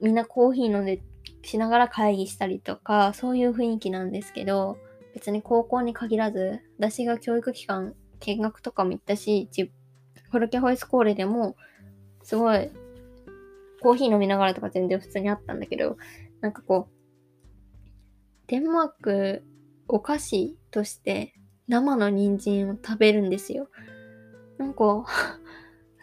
[0.00, 1.02] みんなコーヒー飲んで
[1.42, 4.78] しながら会議したりとか、そういう雰囲気なんですけど、
[5.14, 9.48] 別に高校に限らず、私が教育機関見学とかも行ったし、
[10.30, 11.56] フォルケホイスコーレでも
[12.22, 12.70] すごい、
[13.82, 15.98] コーヒー飲みながらとか全然普通にあったんだけど、
[16.40, 16.94] なんかこう、
[18.46, 19.44] デンマーク
[19.88, 21.34] お菓子として
[21.68, 23.68] 生の人参を食べるんですよ。
[24.56, 25.04] なんか、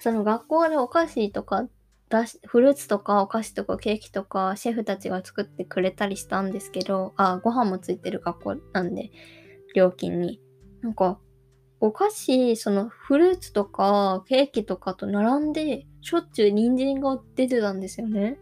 [0.02, 1.68] その学校でお菓子とか
[2.10, 9.12] 出し、フルーツとかお菓子とかケーキとかシェフたちが作ってくれたりしたんですけど、あ、ご飯もついてる学校なんで、
[9.76, 10.42] 料金に。
[10.82, 11.20] なんか、
[11.80, 18.40] お菓子、そのフルーツとかケーキとかと並んで、しょっちゅう人参が出てたんですよね。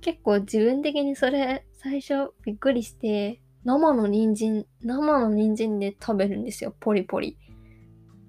[0.00, 7.38] 結構自分的にそれ最初びっくりして、生の人参、生の人参で食べるんですよ、ポリポリ。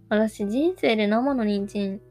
[0.09, 2.01] 私人生で生の人参、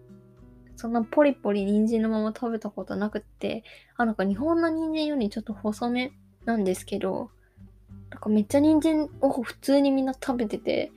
[0.78, 3.64] そんなポリポリ人参のまま食べたことなくって、
[3.96, 6.12] あ、なんか日本の人参よりちょっと細め
[6.44, 7.32] なんですけど、
[8.10, 10.92] なんかめっちゃ人参を普通にみんな食べてて、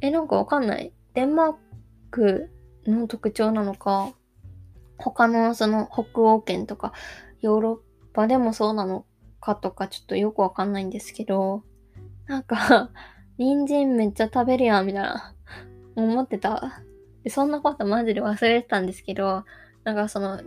[0.00, 0.92] え、なんかわかんない。
[1.14, 1.54] デンマー
[2.10, 2.50] ク
[2.84, 4.12] の特徴なのか、
[4.98, 6.92] 他のその北欧圏とか
[7.40, 9.06] ヨーロッパでもそうなの
[9.40, 11.62] かとかちょっとよくわかんないんですけど、
[12.26, 12.90] なんか
[13.38, 15.34] 人参めっちゃ食べるやんみたいな
[15.94, 16.82] 思ってた。
[17.24, 19.44] でそんなことマジで忘れてたんですけど、
[19.84, 20.40] なんかその、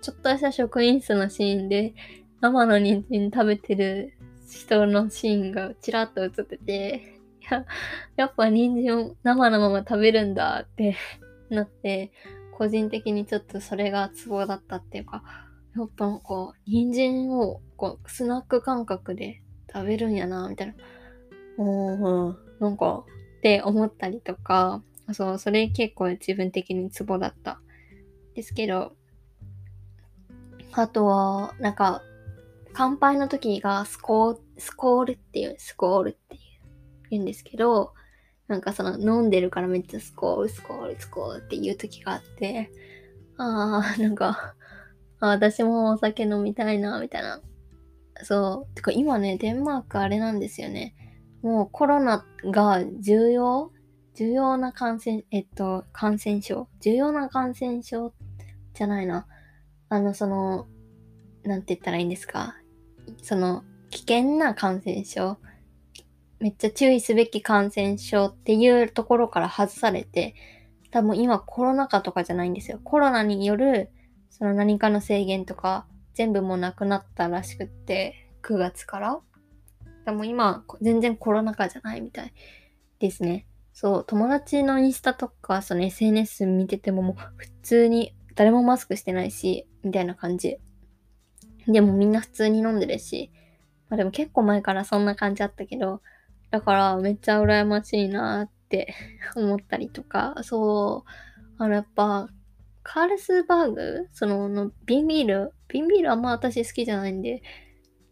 [0.00, 1.94] ちょっとした職員室のシーンで
[2.40, 4.14] 生の人参食べてる
[4.50, 7.66] 人のシーンがちらっと映ってて、いや、
[8.16, 10.96] やっぱ人参を生のまま食べるんだって
[11.50, 12.12] なって、
[12.52, 15.22] 個人的にちょっとそれがツボだったっていうか、
[15.76, 20.74] やっぱこう、人参をこうスナック感覚で食べるんやな、みたいな。
[21.58, 23.04] おー、なんか、
[23.38, 24.82] って思ったりとか、
[25.14, 27.60] そう、それ結構自分的にツボだった。
[28.34, 28.92] ですけど、
[30.72, 32.02] あとは、なんか、
[32.72, 36.40] 乾杯の時がスコー、スコールっていう、スコールっていう、
[37.10, 37.94] 言うんですけど、
[38.46, 42.70] なんかその飲んでるからめっちゃスコール、スコール、スコールっていう時があって、
[43.36, 44.54] ああ、 なんか、
[45.20, 47.40] 私もお酒飲みたいな、みたいな。
[48.22, 48.74] そう。
[48.74, 50.94] てか今ね、デンマークあれなんですよね。
[51.42, 53.72] もうコロナが重要
[54.18, 56.66] 重要な感染、えっと、感染症？
[56.80, 58.12] 重要な感染症？
[58.74, 59.28] じゃないな。
[59.88, 60.66] あの、その、
[61.44, 62.56] なんて言ったらいいんですか？
[63.22, 65.36] その、危険な感染症？
[66.40, 70.34] めっちゃ注意すべき感染症っていうところから外されて、
[70.90, 72.80] 多分今コロナ禍とかじゃないんですよ。
[72.82, 73.92] コロナによる、
[74.30, 79.20] その何かの制限とか、全部もうなくなったらしくって、9月から。
[80.06, 82.32] でも今、全然コロナ禍じゃないみたい
[82.98, 83.46] ですね。
[83.80, 90.56] そう、友達のインスタとか、その SNS 見ててももう普通に誰もマスクしてないし、みたいな感じ。
[91.68, 93.30] でもみんな普通に飲んでるし、
[93.88, 96.02] まあでも結構前からそんな感じあったけど、
[96.50, 98.96] だからめっちゃ羨ましいなって
[99.36, 102.28] 思ったりとか、そう、あのやっぱ、
[102.82, 104.08] カールスバーグ？
[104.10, 105.52] その、の瓶ビール？
[105.68, 107.42] 瓶ビールあんま私好きじゃないんで、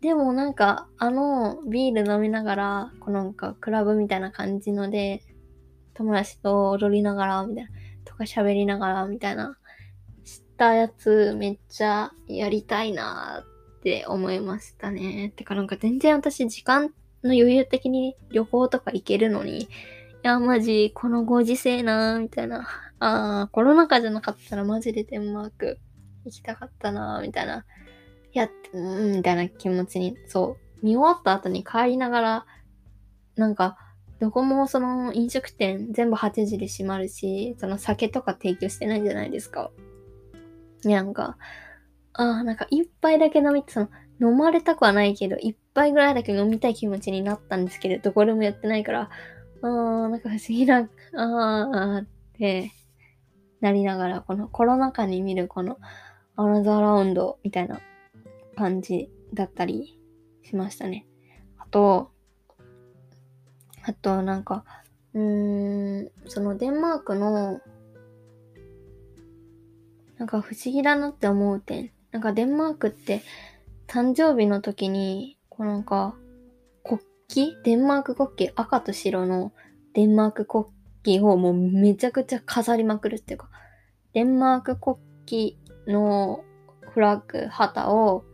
[0.01, 5.23] でもなんか、あのビール飲みながら、このなんかクラブみたいな感じので、
[5.97, 7.71] 友達と踊りながら、みたいな、
[8.05, 9.57] とか喋りながら、みたいな、
[10.25, 13.45] 知ったやつめっちゃやりたいな
[13.79, 15.33] って思いましたね。
[15.37, 16.93] てかなんか全然私時間
[17.23, 19.69] の余裕的に旅行とか行けるのに、い
[20.23, 22.69] や、マジ、このご時世なーみたいな。
[22.99, 25.79] ああ、コロナ禍じゃなかったらマジでデンマーク
[26.25, 27.65] 行きたかったなーみたいな。
[28.33, 32.47] いや、うん、みたいな気持ちに、そう、見終わった後に帰りながら、
[33.37, 33.79] なんか、
[34.21, 39.71] どこもその飲食店全部8時で閉まるし、その酒とか提供してないじゃないですか。
[40.85, 41.37] なんか、
[42.13, 43.89] ああ、なんか一杯だけ飲み、その、
[44.21, 49.11] 飲まれたくはないけど、一杯ぐらいだけ飲みたい気持ちになったんですけど、どこでもやってないから、
[49.63, 52.73] あー、なんか不思議な、あーって
[53.61, 55.79] なりながら、このコロナ禍に見るこの
[56.37, 57.81] アナザーラウンドみたいな
[58.57, 59.99] 感じだったり
[60.43, 61.07] しましたね。
[61.59, 62.13] あと、
[63.89, 64.65] あとなんか、
[65.15, 67.61] うーん、そのデンマークの、
[70.19, 71.93] なんか不思議だなって思う点。
[72.11, 73.23] なんかデンマークって
[73.87, 76.17] 誕生日の時に、こうなんか、
[76.83, 77.63] 国旗？
[77.63, 78.61] デンマーク国旗？
[78.61, 79.53] 赤と白の
[79.93, 80.65] デンマーク国
[81.05, 83.49] 旗をもうめちゃくちゃ飾りまくるっていうか、
[84.15, 84.97] デンマーク国
[85.29, 86.43] 旗の
[86.91, 88.25] フラッグ、旗を、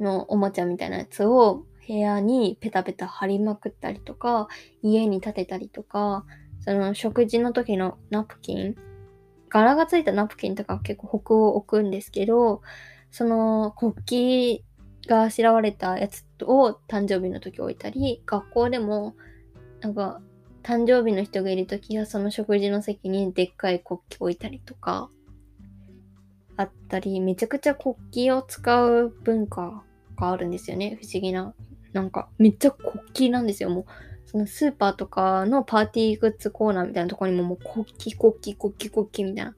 [0.00, 4.48] のおもちゃみたいなやつを部屋にペタペタ貼りまくったりとか、
[4.82, 6.24] 家に建てたりとか、
[6.60, 8.74] その食事の時のナプキン、
[9.48, 12.62] 柄がついたナプキンとか結構北欧置くんですけど、
[13.10, 14.60] その国
[15.06, 19.14] 旗があしらわれたやつを誕生日の時置いたり、学校でも、
[19.80, 20.20] なんか、
[20.62, 25.10] 誕生日の人がいる時はその食事の席にでっかい国旗置いたりとか、
[26.56, 29.84] あったり、めちゃくちゃ国旗を使う文化
[30.16, 30.98] があるんですよね。
[31.00, 31.54] 不思議な
[31.92, 33.70] なんか、めっちゃ国旗なんですよ。
[33.70, 33.84] もう、
[34.26, 39.56] そのスーパーとかのパーティーグッズコーナーみたいなとこにももう国旗、国旗、国旗、国旗みたいな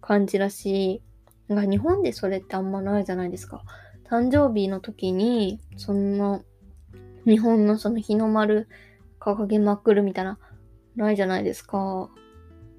[0.00, 1.02] 感じだし、
[1.48, 3.62] なんか日本でそれってあんまないじゃないですか。
[4.08, 6.42] 誕生日の時に、そんな、
[7.26, 8.68] 日本のその日の丸
[9.20, 10.38] 掲げまくるみたいな、
[10.96, 12.08] ないじゃないですか。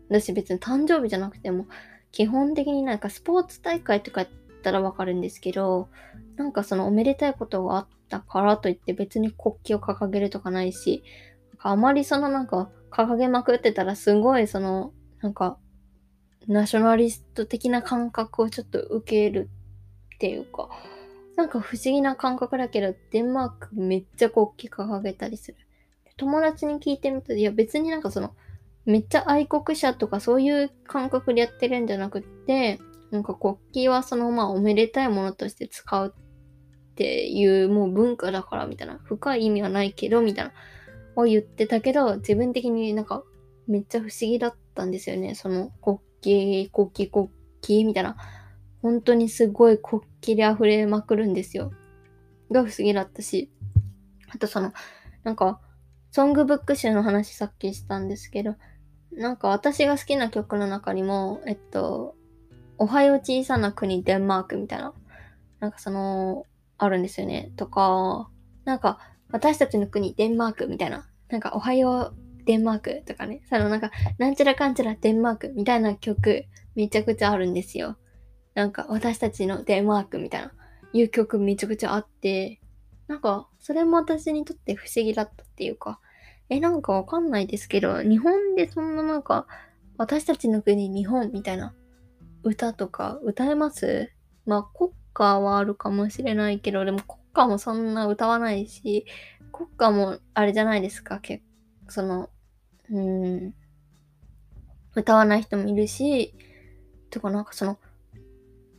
[0.09, 1.67] 私別に誕生日じゃなくても、
[2.11, 4.29] 基本的になんかスポーツ大会とかやっ
[4.61, 5.89] たらわかるんですけど、
[6.35, 11.03] なんかそのおめでたいことがあったからといって別に国旗を掲げるとかないし、
[11.59, 15.57] あまりそのなんか掲げまくってたらすごいその、なんか、
[16.47, 19.49] ナショナリスト的な感覚をちょっと受ける
[20.15, 20.69] っていうか、
[21.35, 25.57] なんか不思議な感覚だけど、デンマークめっちゃ国旗掲げたりする。
[26.17, 28.35] 友達に聞いてみたらいや別になんかその、
[28.85, 32.79] めっちゃ愛国者とかそういう感覚でやってるんじゃなくって、
[33.11, 40.53] なんか国旗はそのまあおめでたいものとして使うっていうもう文化だからみたいな、深い意味はないけどみたいな、
[41.15, 43.23] を言ってたけど、自分的になんか
[43.67, 45.35] めっちゃ不思議だったんですよね。
[45.35, 45.97] その国
[46.67, 47.29] 旗、国旗、国
[47.61, 48.17] 旗みたいな。
[48.81, 51.71] 本当にすごい国旗で溢れまくるんですよ。
[52.51, 53.51] が不思議だったし。
[54.33, 54.73] あとその、
[55.23, 55.59] なんか、
[56.11, 58.55] ソングブック集の話さっきしたんですけど、
[59.11, 62.15] なんか私が好きな曲の中にも、えっと、
[62.81, 64.95] おはよう小さな国デンマークみたいな、
[65.59, 66.47] なんかその、
[66.79, 67.51] あるんですよね。
[67.55, 68.27] とか、
[68.65, 68.97] なんか、
[69.29, 72.15] 私たちの国デンマークみたいな、なんかおはよう
[72.45, 77.97] デンマークとかね、そのなんか、なんちゃらかんちゃらデンマークみたいな曲、めちゃくちゃあるんですよ。
[78.55, 80.51] なんか、私たちのデンマークみたいな、
[80.91, 82.61] いう曲めちゃくちゃあって、
[83.07, 85.99] なんか、それも私にとって不思議だったっていうか、
[86.49, 89.45] え、なんかわかんないですけど、日本でそんななんか、
[89.99, 91.75] 私たちの国日本みたいな
[92.43, 94.11] 歌とか歌えます？
[94.45, 99.05] まあ国歌はあるかもしれないけど、でも国歌もそんな歌わないし、
[99.51, 101.43] 国歌もあれじゃないですか、結
[101.87, 102.29] その、
[102.89, 103.53] うん、
[104.95, 106.33] 歌わない人もいるし、
[107.09, 107.77] とかなんかその、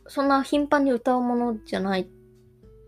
[0.07, 2.09] そんな頻繁に歌うものじゃない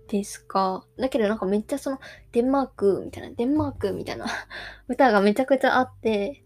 [0.08, 0.86] ですか。
[0.98, 2.00] だけどなんかめっちゃその、
[2.32, 4.26] デンマークみたいな、デンマークみたいな
[4.90, 6.44] 歌がめちゃくちゃあって、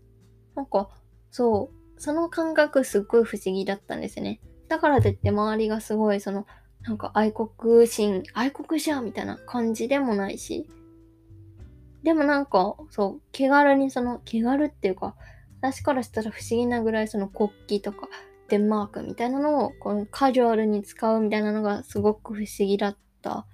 [0.55, 0.89] なんか、
[1.31, 4.39] そう、その感覚すっごい不思議だったんですね。
[4.69, 6.47] だからといって周りがすごいその、
[6.81, 10.67] なんか愛国心、愛国者みたいな感じでもないし、
[12.03, 15.15] でもなんか、そう、気軽にその、気軽っていうか、
[15.61, 18.07] 私からしたら不思議なぐらいその国旗とか
[18.47, 23.45] デンマークみたいなのをこのカジュアルに使うみたいなのがすごく不思議だった。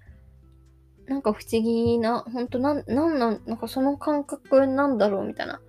[1.08, 5.60] なんか不思議な、ほんとなん、なんなん、なんかその感覚なんだろうみたいな。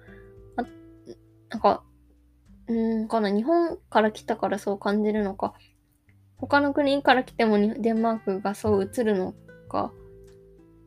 [0.57, 0.63] あ
[1.49, 1.83] なんか、
[2.69, 3.09] うん。
[3.09, 5.55] かな、日本から来たからそう感じるのか、
[6.37, 9.35] 他の国から来てもデンマークがそう映るの
[9.69, 9.93] か、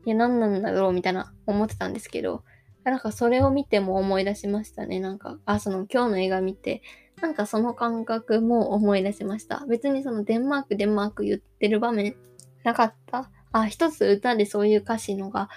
[0.06, 2.44] いや、何なんだろうみたいな思ってたんですけど、
[2.84, 5.00] なんかそれを見ても思い出しましたね。
[5.00, 6.82] なんか、あ、その今日の映画見て、
[7.20, 9.66] なんかその感覚も思い出しました。
[9.68, 12.16] 別にそのデンマーク、デンマーク言ってる場面
[12.64, 13.30] なかった。
[13.52, 15.50] あ、一つ歌でそういう歌詞のが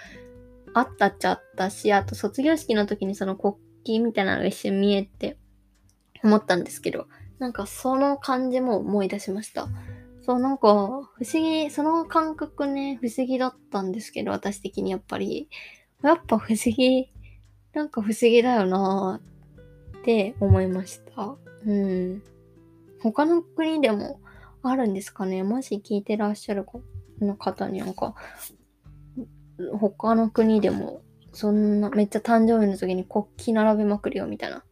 [0.74, 3.54] あったっちゃったし、あと卒業式の時にその国
[3.86, 5.38] 旗みたいなのが一瞬見えて。
[6.24, 7.06] 思ったんですけど、
[7.38, 9.68] なんかその感じも思い出しました。
[10.22, 15.50] そう、なんか、不思議、その感覚ね、不思議だったんですけど、私的にやっぱり。
[16.02, 17.12] やっぱ不思議、
[17.74, 19.20] なんか不思議だよな
[19.98, 21.36] って思いました。
[21.66, 22.22] うん。
[23.02, 24.20] 他の国でも
[24.62, 25.42] あるんですかね？
[25.42, 26.66] もし聞いてらっしゃる
[27.20, 28.14] の方になんか、
[29.78, 31.02] 他の国でも、
[31.32, 34.64] そんな、めっちゃ誕生日の時に国旗並べまくるよみたいな、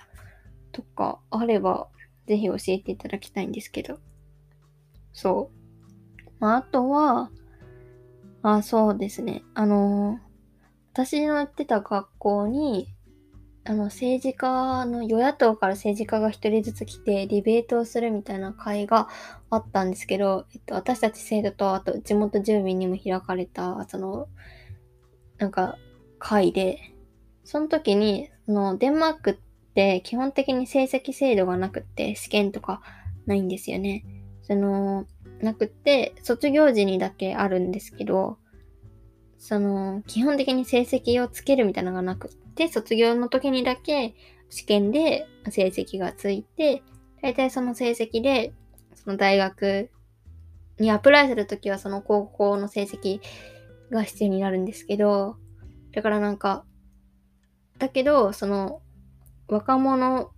[0.73, 1.89] とかあれば、
[2.27, 3.99] ぜひ教えていただきたいんですけど。
[5.13, 6.31] そう。
[6.41, 7.31] まあ、あとは、
[8.43, 9.45] あ、そうですね。
[9.55, 10.19] あのー、
[10.93, 12.95] 私の行ってた学校に、
[13.65, 19.09] あの、政治家の、与野党から政治家が一人ずつ来て、ディベートをするみたいな会が
[19.51, 24.27] あったんですけど、えっと、私たち生徒と、あと地元住民にも開かれた、その、
[25.39, 25.79] なんか、
[26.19, 26.81] 会で、
[27.45, 29.41] その時に、その、デンマークって
[29.75, 32.83] 基本的に成績制度がなくって、試験とか
[33.27, 34.05] ないんですよね。
[34.43, 35.07] その、
[35.41, 38.39] なくって、卒業時にだけあるんですけど、
[39.39, 44.15] その、基本的に成績をつけるみたいなのがなくって、卒業の時にだけ
[44.51, 46.83] 試験で成績がついて、
[47.23, 48.53] 大体その成績で、
[48.95, 49.91] その大学
[50.79, 53.21] にアプライするときはその高校の成績
[53.91, 55.37] が必要になるんですけど、
[55.93, 56.65] だからなんか、
[57.79, 58.81] だけど、その、
[59.53, 60.31] 若者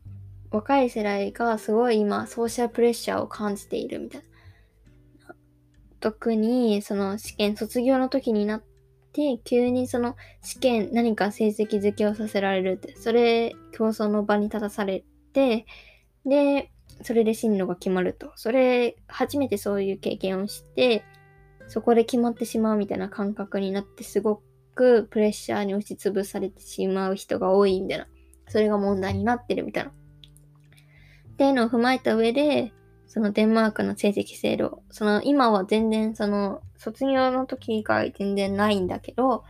[0.50, 5.34] 若い世代がすごい今ソーシャルプレッシャーを感じているみたいな。
[6.00, 8.62] 特にその試験卒業の時になっ
[9.12, 15.64] て急にその試験何か成績付けをさせられるって、それ競争の場に立たされて、
[16.26, 18.32] で、それで進路が決まると。
[18.34, 21.04] それ、初めてそういう経験をして、
[21.68, 24.42] そこで決まってしまうみたいな感覚になってすご
[24.74, 28.08] くプレッシャーに押しつぶされてしまう人が多いみたいな。
[28.48, 29.90] それが問題になってるみたいな。
[29.90, 29.92] っ
[31.36, 32.72] ていうのを踏まえた上で、
[33.06, 39.44] そのデンマークの成績制度、その今は全然その卒業の時以外全然ないんだけど、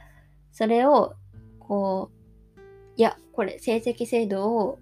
[0.53, 1.15] それを、
[1.59, 2.11] こ
[2.57, 2.61] う、
[2.97, 4.79] いや、これ成績制度を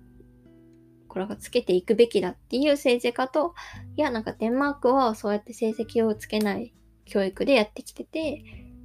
[1.12, 3.54] これがつけていくべきだっていう政治家と、
[3.96, 6.72] いや、なんかデンマークはそうやって成績をつけない
[7.04, 8.42] 教育でやってきてて、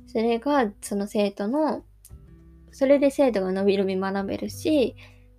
[0.08, 1.86] それがその生徒の、
[2.72, 4.96] それで生徒が伸び伸び学べるし、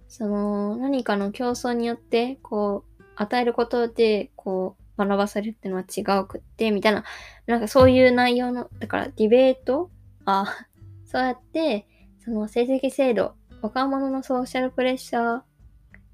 [0.08, 7.04] その何かの競争によって、こう、与えることで、こう、学ばされるってのは違うくって、みたいな、
[7.46, 9.90] なんかそういう内容の、だからディベート
[10.24, 10.66] あ、
[11.04, 11.86] そうやって、
[12.18, 15.42] その成績制度、若者のソーシャルプレッシャー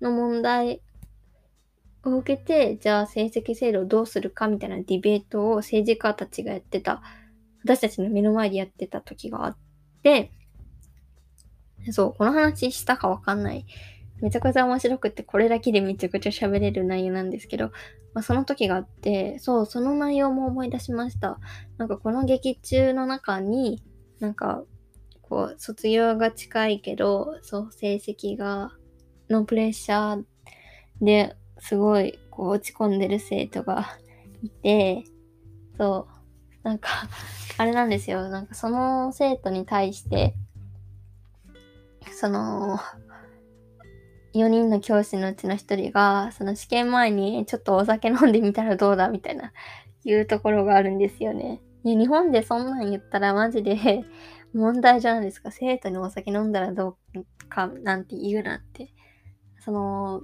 [0.00, 0.82] の問題
[2.04, 7.02] を受けて、じゃあ成績制度をどうするかみたいなディベートを政治家たちがやってた、
[7.62, 9.56] 私たちの目の前でやってた時があっ
[10.02, 10.30] て、
[11.92, 13.66] そう、この話したかわかんない。
[14.20, 17.72] めちゃくちゃ面白くって、これだけでめちゃくちゃ喋れる内容なんですけど、
[18.14, 21.38] まあ、その時があって、そう、その内容も思い出しました。
[21.78, 23.82] なんかこの劇中の中に、
[24.20, 24.62] なんか、
[25.22, 28.72] こう、卒業が近いけど、そう、成績が、
[29.28, 30.24] のプレッシャー
[31.04, 33.98] ですごい、こう、落ち込んでる生徒が
[34.42, 35.04] いて、
[35.76, 36.06] そ
[36.62, 36.88] う、なんか
[37.58, 38.28] あれなんですよ。
[38.28, 40.34] なんかその生徒に対して、
[42.24, 42.78] その、
[44.32, 49.52] 4人の教師のうちの1人が、その試験前にちょっとお酒飲んでみたらどうだみたいな、
[50.04, 51.60] いうところがあるんですよね。
[51.84, 54.06] ね日本でそんなん言ったらマジで
[54.54, 55.50] 問題じゃないですか。
[55.50, 58.94] 生徒にお酒飲んだらどうかなんて言うなって。
[59.60, 60.22] その、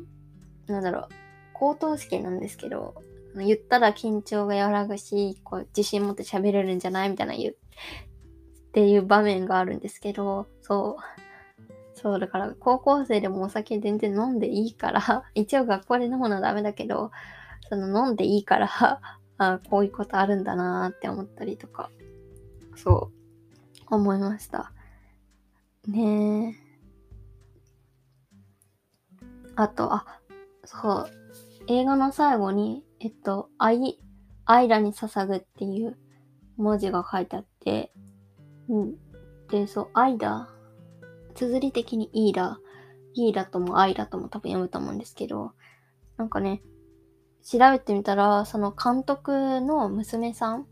[0.68, 1.08] なんだろう、
[1.52, 2.94] 高等試験なんですけど、
[3.36, 7.56] 言ったら緊張が和らぐし、こう自信持って喋れるんじゃないみたいな言う、
[8.70, 11.29] っていう場面があるんですけど、そう。
[12.02, 17.10] そう、だから高校生でもお酒全然飲んでいいから、 一応学校で飲むのはダメだけど、
[17.68, 18.68] その飲んでいいから
[19.38, 21.90] あこういうことあるんだなーって思ったりとか、
[22.74, 23.10] そ
[23.90, 24.72] う、思いました。
[25.86, 26.70] ねえ。
[29.56, 30.06] あと、あ、
[30.64, 31.10] そう、
[31.66, 33.98] 映画の最後に、えっと、愛、
[34.46, 35.98] 愛らに捧ぐっていう
[36.56, 37.92] 文字が書いてあって、
[38.68, 38.94] うん。
[39.48, 40.48] で、そう、愛だ
[41.40, 42.58] 綴り的にイーラ、
[43.14, 45.52] イーラともアイラとも多分読むと思うんですけど、
[46.18, 46.62] なんかね、
[47.42, 50.66] 調べてみたら、その監督の娘さん、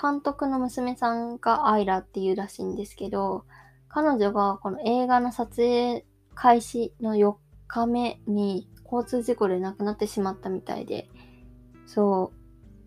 [0.00, 3.44] 監督の娘さんがアイラっていうらしいんですけど、
[3.88, 6.04] 彼女がこの映画の撮影
[6.34, 7.36] 開始の4
[7.68, 11.08] 日目に交通事故で亡くなってしまったみたいで、
[11.86, 12.32] そ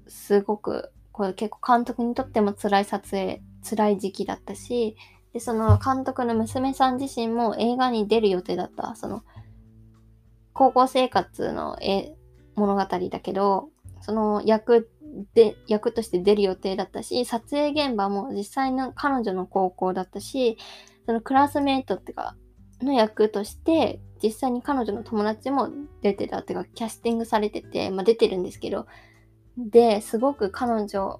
[0.06, 4.98] う、すごく、これ結構監督にとっても辛い撮影、辛い時期だったし、
[5.34, 8.96] で、その監督の娘さん自身も映画に出る予定だった。
[8.96, 9.24] その、
[10.54, 12.16] 高校生活の絵
[12.56, 13.70] 物語だけど、
[14.02, 14.90] その役
[15.34, 20.58] で、役として出る予定だったし、撮影現場も実際の彼女の高校だったし、
[21.06, 22.36] そのクラスメイトっていうか、
[22.82, 25.70] の役として、実際に彼女の友達も
[26.02, 28.88] 出てたっていうか、キャスティングされてて、まあ出てるんですけど、
[29.58, 31.20] で、すごく彼女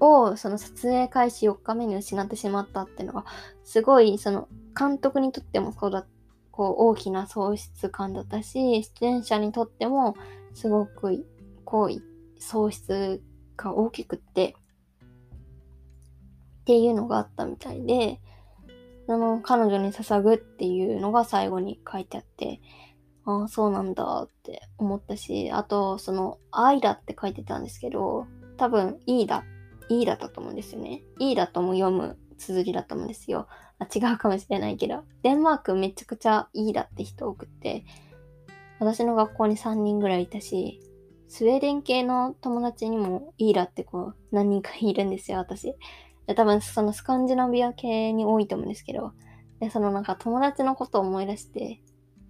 [0.00, 3.24] をその撮影開始4日目に失ってしまったっていうのが、
[3.64, 6.06] すごいその監督にとってもそうだ、
[6.50, 10.16] こう大きな喪失感だったし、出演者にとっても
[10.54, 11.26] すごく
[11.64, 13.22] こう喪失
[13.56, 14.54] が大きくって、
[16.60, 18.20] っていうのがあったみたいで、
[19.06, 22.60] その彼女に捧ぐっていうのが最後に書いてあって、
[23.24, 28.26] ああ、そうなんだって思ったし、あと、その、愛だって書いてたんですけど、
[28.56, 29.44] 多分、いいだ
[29.88, 31.02] E だったと思うんですよね。
[31.18, 33.48] E だとも読む綴りだと思うんですよ。
[33.78, 37.84] あ違うかもしれないけど、デンマークめちゃくちゃ E だって人多くって、
[38.80, 40.80] 私の学校に3人ぐらいいたし、
[41.28, 45.74] スウェーデン系の友達にもイーラってこう何人かいるんですよ、私。
[46.34, 49.12] 多分そのスカンジナビア系に多いと思うんですけど、
[49.60, 51.80] で、そのなんか友達のことを思い出して、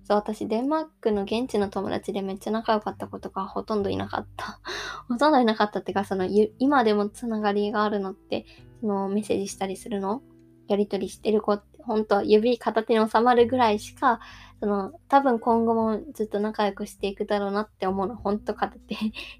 [0.08, 4.58] そう、私、デンマークの現地の友達でめっちゃ仲良かった子とかほとんどいなかった。
[5.06, 6.26] ほとんどいなかったっていうか、その、
[6.58, 8.46] 今でもつながりがあるのって、
[8.80, 10.22] その、メッセージしたりするの？
[10.66, 14.20] やりとりしてる子って、本当は指片手に収まるぐらいしか、
[14.60, 18.94] その、多分今後もずっと仲良くしていくだろうなって思うの、本当片手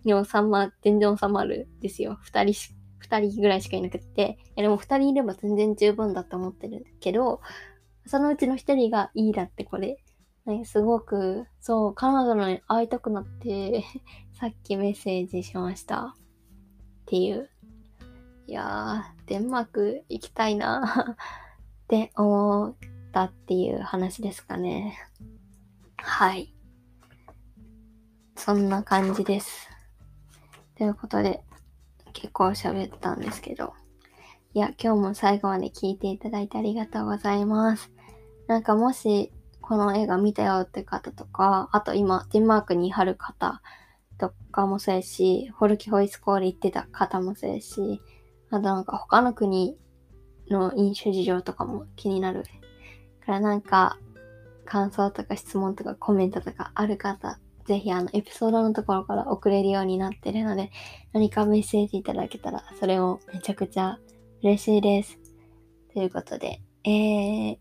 [0.04, 2.18] に収ま、全然収まるですよ。
[2.20, 4.36] 二人し、二人ぐらいしかいなくって。
[4.54, 7.40] いでも二人いれば全然十分だと思ってるけど、
[8.04, 9.98] そのうちの一人がいいだってこれ
[10.48, 13.84] ね、すごく、そう、彼女に会いたくなって
[14.32, 16.16] さっきメッセージしました。
[16.16, 17.50] っていう。
[18.46, 21.16] いやー、デンマーク行きたいな
[21.84, 22.74] って思っ
[23.12, 24.98] たっていう話ですかね。
[25.98, 26.54] はい。
[28.34, 29.68] そんな感じです。
[30.76, 31.44] ということで、
[32.14, 33.74] 結構喋ったんですけど。
[34.54, 37.92] いや、今日も最後まで聞いていただいてありがとうございます。
[38.46, 39.30] なんかもし、
[39.68, 43.60] この映画見たよって方とか、あと今、デンマークにいはる方
[44.16, 48.00] とかもそうやし、ホルキホイスコール行ってた方もそうやし、
[48.48, 49.76] あとなんか他の国
[50.48, 52.44] の飲酒事情とかも気になる。
[53.26, 53.98] からなんか、
[54.64, 60.70] 感想とか質問とかコメントとかある方、ぜひあのエピソードのところから送れるようになってるので、
[61.12, 63.98] 何かメッセージいただけたら、それもめちゃくちゃ
[64.42, 65.18] 嬉しいです。
[65.92, 67.58] ということで、えー、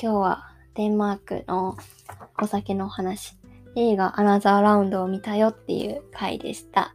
[0.00, 1.76] 今日はデンマークの
[2.40, 3.36] お酒の話、
[3.76, 6.94] 映画アナザーラウンドを見たよっていう回でした。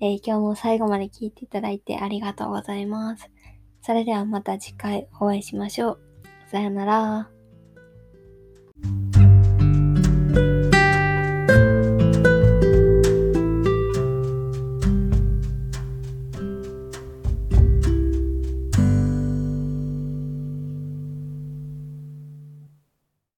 [0.00, 3.30] えー、今日も最後まで聞いていただいてありがとうございます。
[3.80, 6.00] それではまた次回お会いしましょう。
[6.50, 7.30] さよなら。